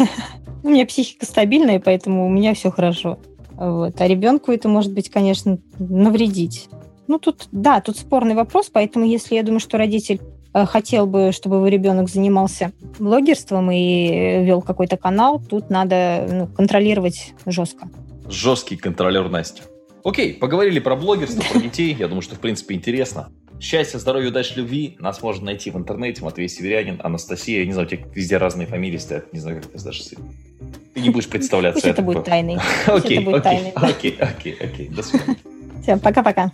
У 0.63 0.69
меня 0.69 0.86
психика 0.86 1.25
стабильная, 1.25 1.79
поэтому 1.79 2.27
у 2.27 2.29
меня 2.29 2.53
все 2.53 2.69
хорошо. 2.69 3.17
Вот. 3.49 3.99
А 3.99 4.07
ребенку 4.07 4.51
это 4.51 4.69
может 4.69 4.93
быть, 4.93 5.10
конечно, 5.10 5.57
навредить. 5.79 6.69
Ну, 7.07 7.17
тут, 7.17 7.47
да, 7.51 7.81
тут 7.81 7.97
спорный 7.97 8.36
вопрос, 8.36 8.69
поэтому 8.71 9.05
если 9.05 9.36
я 9.36 9.43
думаю, 9.43 9.60
что 9.60 9.77
родитель 9.79 10.21
хотел 10.53 11.07
бы, 11.07 11.31
чтобы 11.31 11.57
его 11.57 11.67
ребенок 11.67 12.09
занимался 12.09 12.71
блогерством 12.99 13.71
и 13.71 14.43
вел 14.43 14.61
какой-то 14.61 14.97
канал, 14.97 15.41
тут 15.49 15.69
надо 15.69 16.27
ну, 16.29 16.47
контролировать 16.47 17.33
жестко. 17.45 17.89
Жесткий 18.29 18.77
контролер 18.77 19.29
Настя. 19.29 19.63
Окей, 20.03 20.33
поговорили 20.33 20.79
про 20.79 20.95
блогерство, 20.95 21.43
про 21.51 21.59
детей. 21.63 21.95
Я 21.97 22.07
думаю, 22.07 22.21
что, 22.21 22.35
в 22.35 22.39
принципе, 22.39 22.75
интересно. 22.75 23.29
Счастья, 23.59 23.99
здоровья, 23.99 24.29
удачи, 24.29 24.53
любви. 24.55 24.95
Нас 24.99 25.21
можно 25.21 25.45
найти 25.45 25.69
в 25.69 25.77
интернете. 25.77 26.23
Матвей 26.23 26.49
Северянин, 26.49 26.99
Анастасия. 27.03 27.59
Я 27.59 27.65
не 27.65 27.73
знаю, 27.73 27.87
у 27.87 27.91
тебя 27.91 28.03
везде 28.15 28.37
разные 28.37 28.65
фамилии 28.65 28.97
стоят. 28.97 29.31
Не 29.33 29.39
знаю, 29.39 29.61
как 29.61 29.71
ты 29.71 29.83
даже 29.83 30.03
Ты 30.95 31.01
не 31.01 31.11
будешь 31.11 31.27
представляться. 31.27 31.81
Пусть 31.81 31.91
это 31.91 32.01
будет 32.01 32.23
тайной. 32.23 32.57
Окей, 32.87 33.23
окей, 33.23 34.17
окей, 34.19 34.57
окей. 34.59 34.87
До 34.87 35.03
свидания. 35.03 35.37
Все, 35.83 35.97
пока-пока. 35.97 36.51